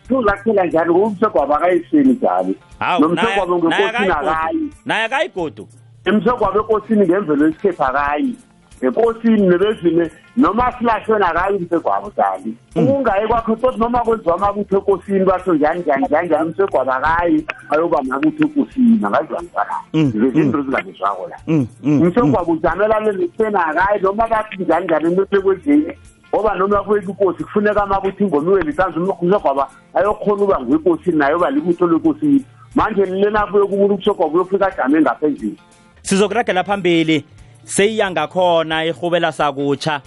Uzakuphela 0.09 0.65
njani? 0.65 0.89
Ngoba 0.91 1.07
umsegwabo 1.07 1.55
akayisini 1.55 2.13
njalo 2.13 2.53
hawu 2.79 3.01
nomsegwabo 3.01 3.57
ngekosini 3.57 4.11
akayi. 4.11 4.69
Naye 4.85 5.03
akayigodu 5.05 5.67
emsegwabo 6.05 6.59
ekosini 6.59 7.05
ngemvelo 7.07 7.47
esikhethu 7.47 7.83
akayi. 7.83 8.35
Ekosini 8.81 9.47
nebezini 9.47 10.09
noma 10.37 10.71
silahlweni 10.79 11.25
akayi 11.25 11.55
umsegwabo 11.57 12.11
jali 12.17 12.55
ukungayi 12.75 13.27
kwakho 13.27 13.55
tot 13.55 13.77
noma 13.77 13.99
kwenziwa 13.99 14.35
amabutho 14.35 14.77
ekosini 14.77 15.25
basho 15.25 15.53
njani 15.53 15.79
njani 15.79 16.05
njani 16.05 16.27
njani 16.27 16.49
umsegwabo 16.49 16.91
akayi 16.91 17.45
ayoba 17.69 17.99
amabutho 17.99 18.43
ekosini 18.45 18.99
angaziwa 19.05 19.41
njani 19.41 19.69
Mm, 19.93 20.11
zezinto 20.11 20.59
ezingabizwako 20.59 21.27
la. 21.27 21.37
Mm, 21.47 21.67
mm, 21.83 22.01
umsegwabo 22.01 22.51
ujamelane 22.51 23.11
neseni 23.11 23.55
akayi 23.55 24.01
noma 24.01 24.27
bathi 24.27 24.57
njani 24.63 24.85
njani 24.85 25.05
emele 25.05 25.41
kwenzeni 25.43 25.93
ngoba 26.35 26.55
noma 26.55 26.83
kwethu 26.83 27.09
inkosi 27.09 27.43
kufuneka 27.43 27.83
amakuthi 27.83 28.23
ingoma 28.23 28.51
iwelisanza 28.51 28.99
umsegwaba 28.99 29.69
ayokhona 29.93 30.43
uba 30.43 30.59
nguyekosini 30.59 31.17
naye 31.17 31.31
yoba 31.31 31.51
libutho 31.51 31.87
lekosini 31.87 32.45
manje 32.75 33.05
lena 33.05 33.47
kuye 33.47 33.65
kumuntu 33.65 33.95
umsegwabo 33.95 34.35
uyofika 34.35 34.67
ajame 34.67 35.01
ngapha 35.01 35.27
endlini 35.27 35.57
sizokuragela 36.01 36.63
phambili 36.63 37.25
seyiya 37.63 38.11
ngakhona 38.11 38.85
ihubela 38.85 39.31
sakutsha 39.31 40.01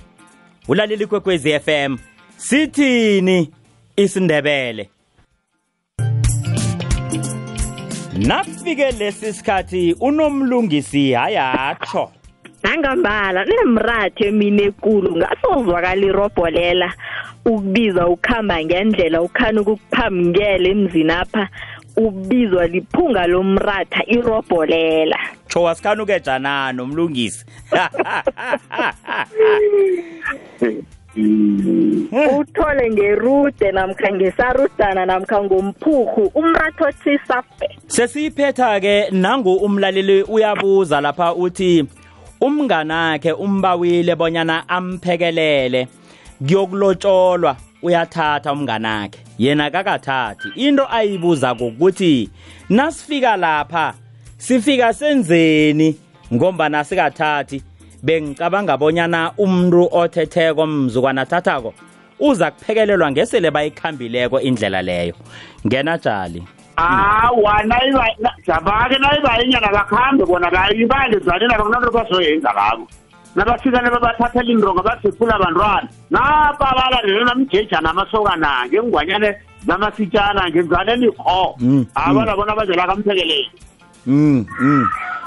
ulaleli 0.68 1.06
kwekwezi 1.06 1.60
FM 1.60 1.96
sithini 2.36 3.50
isindebele? 3.96 4.90
Nafike 8.18 8.90
lesi 8.90 9.32
sikhathi 9.32 9.96
unomlungisi 10.00 11.12
hayatsho 11.12 12.10
nangambala 12.64 13.44
nemrathe 13.44 14.30
mina 14.30 14.62
ekulu 14.62 15.16
ngasozwakala 15.16 16.04
irobholela 16.10 16.92
ukubiza 17.44 18.06
ukuhamba 18.06 18.64
ngendlela 18.64 19.22
ukhani 19.22 19.58
ukukuphambukela 19.60 20.68
emzini 20.68 21.12
apha 21.12 21.48
ubizwa 21.96 22.66
liphunga 22.66 23.26
lomratha 23.26 24.02
irobholela 24.06 25.18
tsho 25.48 25.62
wasikhanuke 25.62 26.20
janani 26.20 26.80
umlungisi 26.80 27.44
uthole 32.38 32.90
ngerude 32.90 33.72
namkha 33.72 34.12
ngesarudana 34.12 35.06
namkha 35.06 35.42
ngomphurhu 35.42 36.30
umratha 36.34 36.88
othisafe 36.88 37.78
sesiyiphetha-ke 37.86 39.10
nangu 39.10 39.54
umlaleli 39.54 40.22
uyabuza 40.22 41.00
lapha 41.00 41.34
uthi 41.34 41.84
umnganakhe 42.46 43.32
umbawile 43.32 44.14
bonyana 44.16 44.68
amphekelele. 44.68 45.88
Kuyokulotsholwa 46.46 47.56
uyathatha 47.82 48.52
umnganakhe. 48.52 49.18
Yena 49.38 49.70
kakathathi. 49.70 50.48
Into 50.56 50.84
ayibuza 50.94 51.54
kokuthi 51.54 52.30
nasifika 52.68 53.36
lapha 53.36 53.94
sifika 54.38 54.92
senzeni? 54.92 55.96
Ngombana 56.34 56.84
sikathathi 56.84 57.62
bengicabanga 58.02 58.76
bonyana 58.76 59.32
umuntu 59.38 59.88
othetheko 59.92 60.66
mzukwana 60.66 61.20
athathako 61.20 61.74
uza 62.20 62.50
kuphekelelwa 62.50 63.10
ngesele 63.10 63.50
bayikhambileko 63.50 64.40
indlela 64.40 64.82
leyo. 64.82 65.14
Ngena 65.66 65.98
jali 65.98 66.42
hawa 66.76 67.64
jabake 68.46 68.98
nayibayenyana 68.98 69.68
bakhambe 69.72 70.24
bona 70.26 70.50
bayibale 70.50 71.18
zalela 71.18 71.58
bakunanto 71.58 71.90
bazoyenza 71.90 72.50
ngabo 72.52 72.88
nabafika 73.36 73.82
nebabathatha 73.82 74.42
linronga 74.42 74.82
basephula 74.82 75.38
bantwana 75.38 75.88
napa 76.10 76.74
balalele 76.76 77.24
namjejana 77.24 77.90
amasokana 77.90 78.66
ngengwanyane 78.66 79.34
namasitshana 79.66 80.50
ngenzane 80.50 80.96
likho 80.96 81.56
mm, 81.60 81.86
abana 81.94 82.32
mm. 82.32 82.36
bona 82.36 82.56
bazela 82.56 82.86
kamphekeleli 82.86 83.50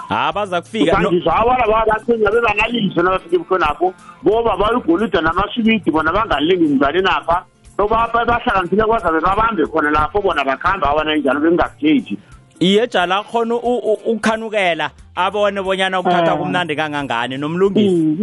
ha 0.09 0.31
baza 0.31 0.61
kufika 0.61 0.97
awala 1.35 1.67
babathenga 1.67 2.31
bebanaliso 2.31 3.01
nabafika 3.01 3.35
ebukhonapho 3.35 3.93
boba 4.23 4.57
bayigolide 4.57 5.21
namashibidi 5.21 5.91
bona 5.91 6.11
bangalingi 6.11 6.75
mzane 6.75 7.01
napha 7.01 7.45
bahlakaniphile 7.77 8.83
kwazabe 8.83 9.19
babambe 9.21 9.65
khona 9.65 9.91
lapho 9.91 10.21
bona 10.21 10.43
bakhambe 10.45 10.87
abana 10.87 11.15
njalo 11.15 11.39
bengakujeji 11.39 12.17
iye 12.59 12.87
jala 12.87 13.23
khona 13.23 13.55
u- 13.55 13.77
u- 13.77 13.99
ukukhanukela 14.11 14.89
abone 15.15 15.61
bonyana 15.61 15.99
ukuthatha 15.99 16.31
Ah. 16.31 16.37
kumnandi 16.37 16.75
kangangani 16.75 17.37
nomlungisi. 17.37 18.17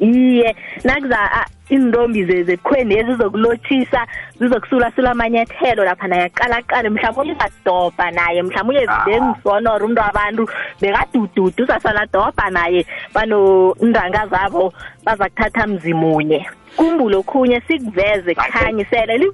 Iye 0.00 0.56
nakuza 0.84 1.18
iintombi 1.70 2.24
ze- 2.24 2.42
zekhweni 2.44 2.94
ezizokulotshisa 2.98 4.06
zizokusulasula 4.40 5.10
amanyathelo 5.10 5.84
lapha 5.84 6.08
naye 6.08 6.24
aqalaqale. 6.24 6.88
Mhlawumbe 6.90 7.32
uzadobha 7.32 8.10
naye 8.10 8.42
mhlawumbe 8.42 8.86
bengisonora 9.06 9.84
umntu 9.84 10.02
abantu 10.02 10.48
bekadududu 10.80 11.64
usasaladobha 11.64 12.50
naye 12.50 12.86
banondanga 13.14 14.26
zabo 14.26 14.72
baza 15.04 15.28
kuthatha 15.28 15.66
mzimunye. 15.66 16.46
Kumbulo 16.76 17.18
okhunye 17.20 17.60
sikuveze 17.60 18.34
kukhanyisele 18.34 19.18
li- 19.18 19.32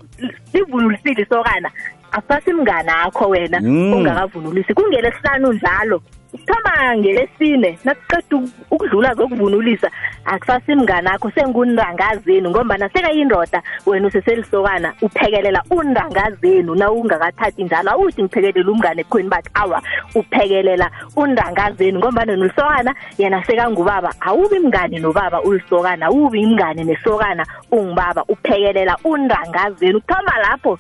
livunulisile 0.55 1.23
isokana. 1.23 1.71
Akusasimnganakho 2.13 3.29
wena 3.29 3.61
Mm. 3.61 3.93
ungakavunulisi 3.93 4.75
kungelesihlanu 4.75 5.53
njalo 5.53 6.03
ukuthoma 6.33 6.97
ngelesine 6.97 7.79
nakuqeda 7.85 8.37
uk- 8.37 8.51
ukudlula 8.71 9.15
zokuvunulisa 9.15 9.91
akusasimnganakho 10.25 11.31
sengunrangazenu 11.31 12.51
ngombana 12.51 12.89
sekayindoda 12.89 13.63
wena 13.87 14.07
useselisokana 14.09 14.95
uphekelela 15.03 15.63
unrangazenu 15.71 16.75
na 16.75 16.91
ungakathathi 16.93 17.65
njalo 17.65 17.91
awuthi 17.91 18.23
ngiphekelela 18.23 18.71
umngane 18.73 19.01
ekhweni 19.01 19.29
bathi 19.29 19.51
awa 19.55 19.83
uphekelela 20.15 20.91
unrangazenu 21.17 21.99
ngombana 21.99 22.37
nolisokana 22.37 22.95
yena 23.19 23.45
sekangubaba 23.45 24.15
awubi 24.21 24.59
mngane 24.59 24.99
nobaba 24.99 25.43
ulisokana 25.43 26.07
awubi 26.07 26.47
mngane 26.47 26.85
nesokana 26.85 27.47
ungubaba 27.71 28.25
uphekelela 28.29 28.97
unrangazenu 29.05 30.01
kuthoma 30.01 30.39
lapho 30.39 30.79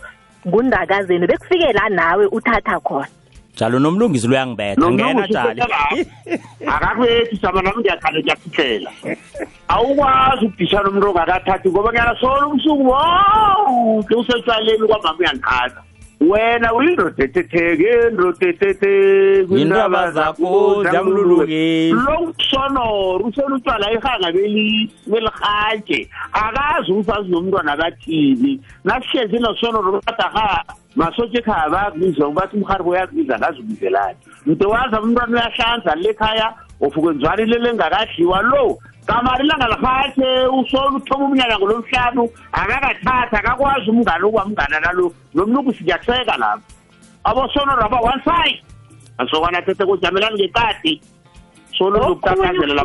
ngundakazenu 0.48 1.26
bekufike 1.26 1.72
la 1.72 1.88
nawe 1.88 2.26
uthatha 2.26 2.80
khona. 2.80 3.08
Jalo 3.58 3.78
nomlungisi 3.78 4.26
luyangibetha 4.28 4.90
ngena 4.90 5.26
jali. 5.28 5.60
akakuyethi 6.66 7.36
sama 7.42 7.62
nami 7.62 7.80
ngiyakhale 7.82 8.20
ngiyakhuthela 8.22 8.90
awukwazi 9.74 10.44
ukudishana 10.46 10.88
umuntu 10.88 11.10
ongakathathi 11.10 11.68
ngoba 11.70 11.90
ngiyala 11.92 12.14
sona 12.20 12.46
ubusuku. 12.46 12.84
Bonke 12.84 14.14
usetshwaleni 14.14 14.86
kwamama 14.88 15.18
uyandikhaza 15.18 15.82
wena 16.20 16.74
uyindoda 16.74 17.24
ethetheke 17.24 17.90
indoda 18.10 18.46
ethethe 18.48 18.90
Yindaba 19.50 20.10
zakho 20.10 20.82
zamlulukeni. 20.92 21.92
lokusonora 21.92 23.24
usela 23.24 23.54
utshwala 23.56 23.92
ihanga 23.92 24.32
beli- 24.32 24.90
belirhatye 25.06 26.08
akazi 26.32 26.92
umfazi 26.92 27.28
nomntwana 27.30 27.76
kathini 27.76 28.60
nasihlezi 28.84 29.38
nosonoro 29.38 30.00
bathi 30.06 30.22
masocheka 30.98 31.56
avaakubizwa 31.64 32.26
ngobathi 32.28 32.56
umharbo 32.56 32.90
uyakubiza 32.90 33.38
ngazubizelani 33.38 34.18
mntowazi 34.46 34.96
umntwana 34.96 35.32
uyahlanza 35.36 35.94
lekhaya 35.94 36.48
ofukenzwane 36.80 37.44
lelo 37.44 37.68
engakadliwa 37.70 38.42
lo. 38.42 38.78
Kamari 39.06 39.44
ilanga 39.44 39.68
lakhathe 39.68 40.46
usole 40.58 40.96
uthoma 40.96 41.24
umnyanyango 41.24 41.66
lomhlanu 41.66 42.22
akakathatha 42.52 43.38
akakwazi 43.38 43.90
umngane 43.90 44.24
okwamngana 44.26 44.80
nalo. 44.80 45.12
Lomnuku 45.34 45.72
siyatheka 45.74 46.36
lapho. 46.36 46.66
Abosonora 47.24 47.88
ba 47.88 47.98
one 48.00 48.22
side 48.24 48.62
masokwana 49.18 49.58
athethe 49.58 49.84
kujamelani 49.86 50.36
ngekati 50.38 51.00
lokutatazela 51.84 52.82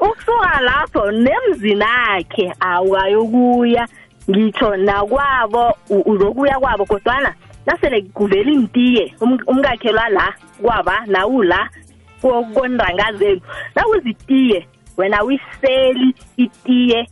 ukusuka 0.00 0.60
lapho. 0.60 1.10
nemzini 1.10 1.84
akhe 1.84 2.52
awukayokuya 2.60 3.88
ngitsho 4.30 4.76
nakwabo 4.76 5.74
uzokuya 6.06 6.58
kwabo 6.60 6.84
kodwana 6.86 7.34
nasele 7.66 8.02
kuvela 8.02 8.50
intiye 8.50 9.14
um- 9.20 9.38
umkakhelwa 9.46 10.08
la 10.08 10.34
kwaba 10.62 11.02
nawula 11.06 11.68
ko- 12.22 12.44
konrangazenu 12.54 13.40
nawuzitiye 13.74 14.66
wena 14.96 15.24
uyiseli 15.24 16.14
itiye 16.36 17.08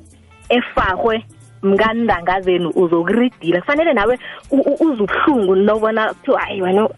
efahwe 0.49 1.25
mkanrangazenu 1.63 2.71
uzokuridila. 2.75 3.61
Kufanele 3.61 3.93
nawe 3.93 4.19
u- 4.51 4.57
u- 4.61 4.77
uze 4.87 5.03
ubuhlungu 5.03 5.57
nobona 5.57 6.09
kuthiwa 6.15 6.41
hayi 6.41 6.63
wena 6.63 6.89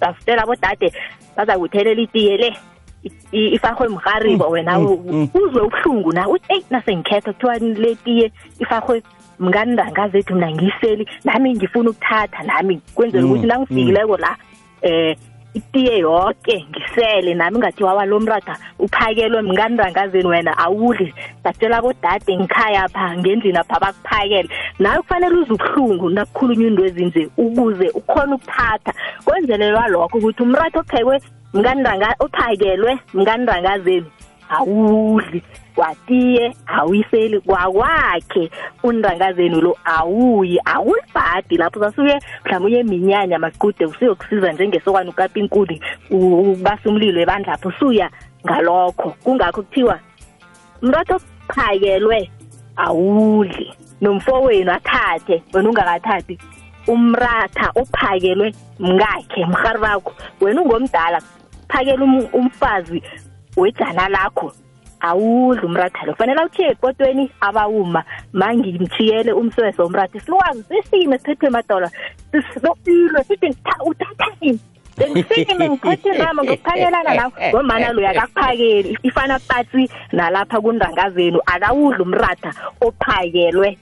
sasitela 0.00 0.42
abodade 0.42 0.92
baza 1.36 1.58
kuthelela 1.58 2.00
itiye 2.02 2.36
le 2.36 2.56
ifahwe 3.32 3.88
mrharibo 3.88 4.48
wena 4.48 4.78
u- 4.78 5.02
mm. 5.12 5.28
uzwe 5.34 5.60
ubuhlungu 5.62 6.12
na? 6.12 6.28
Uthi 6.28 6.44
eyi 6.52 6.64
nasengikhetha 6.70 7.32
kuthiwa 7.32 7.58
le 7.58 7.94
tiye 7.94 8.32
ifahwe 8.60 9.02
mkanrangazethu 9.38 10.34
mna 10.34 10.50
ngiyiseli 10.50 11.08
nami 11.24 11.54
ngifuna 11.54 11.90
ukuthatha 11.90 12.42
nami. 12.42 12.80
Kwenzela 12.94 13.22
Mm, 13.24 13.30
ukuthi 13.32 13.46
nangifikileko 13.46 14.16
la 14.16 14.36
eh 14.82 15.16
itiye 15.56 15.98
yoke 15.98 16.66
ngisele 16.70 17.34
nami 17.34 17.58
ngathiwa 17.58 17.94
walo 17.94 18.20
mratha 18.20 18.56
uphakelwe 18.78 19.42
mkanrangazeni 19.42 20.28
wena 20.28 20.58
awudli. 20.58 21.14
Satshela 21.42 21.82
bodade 21.82 22.36
ngikhaya 22.36 22.88
pha 22.88 23.16
ngendlini 23.16 23.58
apha 23.58 23.80
bakuphakele. 23.80 24.48
Nawe 24.78 24.98
kufanele 25.02 25.36
uze 25.36 25.52
ubuhlungu 25.52 26.10
nakukhulunywa 26.10 26.68
into 26.68 26.84
ezinje 26.84 27.28
ukuze 27.36 27.88
ukhona 27.88 28.34
ukuthatha 28.34 28.92
kwenzelelwa 29.24 29.88
lokho 29.88 30.18
ukuthi 30.18 30.42
umratha 30.42 30.80
ophekwe 30.80 31.20
mkanranga 31.54 32.14
ophakelwe 32.18 32.98
mkanrangazeni 33.14 34.06
awudli. 34.48 35.42
Kwatiye 35.76 36.56
awuyiseli 36.66 37.40
kwakwakhe. 37.40 38.50
Unrangazeni 38.82 39.60
lo 39.60 39.76
awuyi 39.84 40.58
awulibhadi 40.64 41.56
lapho 41.56 41.80
sasuke 41.80 42.18
mhlawumbe 42.44 42.78
eminyanya 42.78 43.38
maqude 43.38 43.84
usiyokusiza 43.86 44.52
njengesokwane 44.52 45.10
ukapa 45.10 45.38
inkuni 45.40 45.80
ubasa 46.10 46.88
umlilo 46.88 47.20
ebandlapho 47.20 47.68
usuya 47.68 48.10
ngalokho. 48.46 49.14
Kungakho 49.24 49.62
kuthiwa 49.62 50.00
mratha 50.82 51.14
ophakelwe 51.14 52.30
awudli. 52.76 53.72
Nomfowenu 54.00 54.72
athathe 54.72 55.42
wena 55.52 55.68
ungakathathi 55.68 56.38
umratha 56.88 57.72
ophakelwe 57.74 58.54
mngakhe 58.78 59.46
mrharibakho. 59.46 60.12
Wena 60.40 60.62
ungomdala 60.62 61.20
phakela 61.68 62.04
um- 62.04 62.28
umfazi 62.32 63.02
wejana 63.56 64.08
lakho 64.08 64.52
awudli 65.00 65.66
umratha 65.66 66.06
lo 66.06 66.14
fanele 66.14 66.40
awuthiye 66.40 66.68
epotweni 66.70 67.30
abawuma 67.40 68.04
mangimchiyele 68.32 69.32
umswese 69.32 69.82
womratha. 69.82 70.20
Silwazi 70.20 70.64
sisime 70.68 71.18
siphethwe 71.18 71.50
madola 71.50 71.90
sisilopilwe 72.32 73.24
sithi 73.24 73.48
"Tha- 73.48 73.84
uthathani 73.84 74.60
bengisime 74.98 75.68
ngiphethe 75.68 76.08
inama 76.14 76.44
ngokuphakelana 76.44 77.14
nawe 77.14 77.32
ngomana 77.52 77.92
loya 77.92 78.10
akakuphakeli. 78.10 78.98
Ifana 79.02 79.38
patsi 79.38 79.90
nalapha 80.12 80.60
kundanga 80.60 81.10
zenu 81.10 81.38
akawudli 81.46 82.02
umratha 82.02 82.52
ophakelwe 82.80 83.78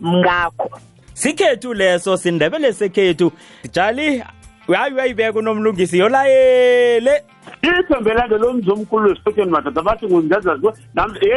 mngakho 0.00 0.70
sikhethu 1.14 1.74
leso 1.74 2.16
sindebele 2.16 2.72
sekhethu. 2.72 3.32
Jali 3.72 4.22
uyayi 4.68 4.94
uyayibeka 4.94 5.38
unomlungisi 5.38 5.98
yolayele. 5.98 7.22
Ithembelane 7.62 8.38
lo 8.38 8.52
mzomkhulu 8.52 9.08
wesifotsheni 9.08 9.50
madoda 9.50 9.82
bathi 9.82 10.06
ngundazaziwe 10.06 10.72
namsele 10.94 11.32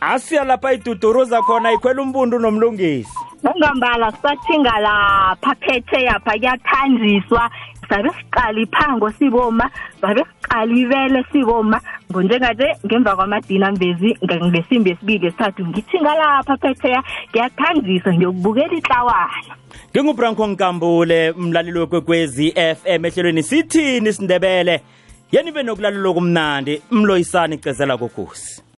asiya 0.00 0.44
lapha 0.44 0.72
iduduruza 0.72 1.42
khona 1.42 1.72
ikhwela 1.72 2.02
umbundu 2.02 2.36
unomlungisi. 2.36 3.10
Ungambala 3.54 4.12
sisathinga 4.12 4.78
lapha 4.80 5.54
phethe 5.60 6.02
yapha 6.04 6.32
kuyathanjiswa. 6.32 7.50
Sabe 7.88 8.10
siqala 8.10 8.60
iphango 8.60 9.10
siboma 9.10 9.70
sabe 10.00 10.22
siqala 10.24 10.74
ibele 10.74 11.24
siboma 11.32 11.80
ngonjenganje 12.10 12.66
ngemva 12.86 13.16
kwamadina 13.16 13.72
mbezi 13.72 14.16
nge- 14.24 14.44
ngesimbi 14.46 14.90
yesibili 14.90 15.26
esithathu 15.26 15.66
ngithinga 15.66 16.14
lapha 16.14 16.56
phetheya 16.56 17.02
ngiyathanjiswa 17.30 18.12
ngiyokubukela 18.14 18.74
ihlawana 18.74 19.54
ngingubranko 19.96 20.46
nkambule 20.46 21.32
mlaleli 21.32 21.78
wekwekwezi 21.78 22.50
FM 22.52 23.04
ehlelweni 23.04 23.42
sithini 23.42 24.12
sindebele. 24.12 24.80
Yeni 25.32 25.52
be 25.52 25.62
nokulalela 25.62 26.08
okumnandi 26.08 26.82
mloyisani 26.90 27.54
icezela 27.54 27.96
kokhosi 27.96 28.62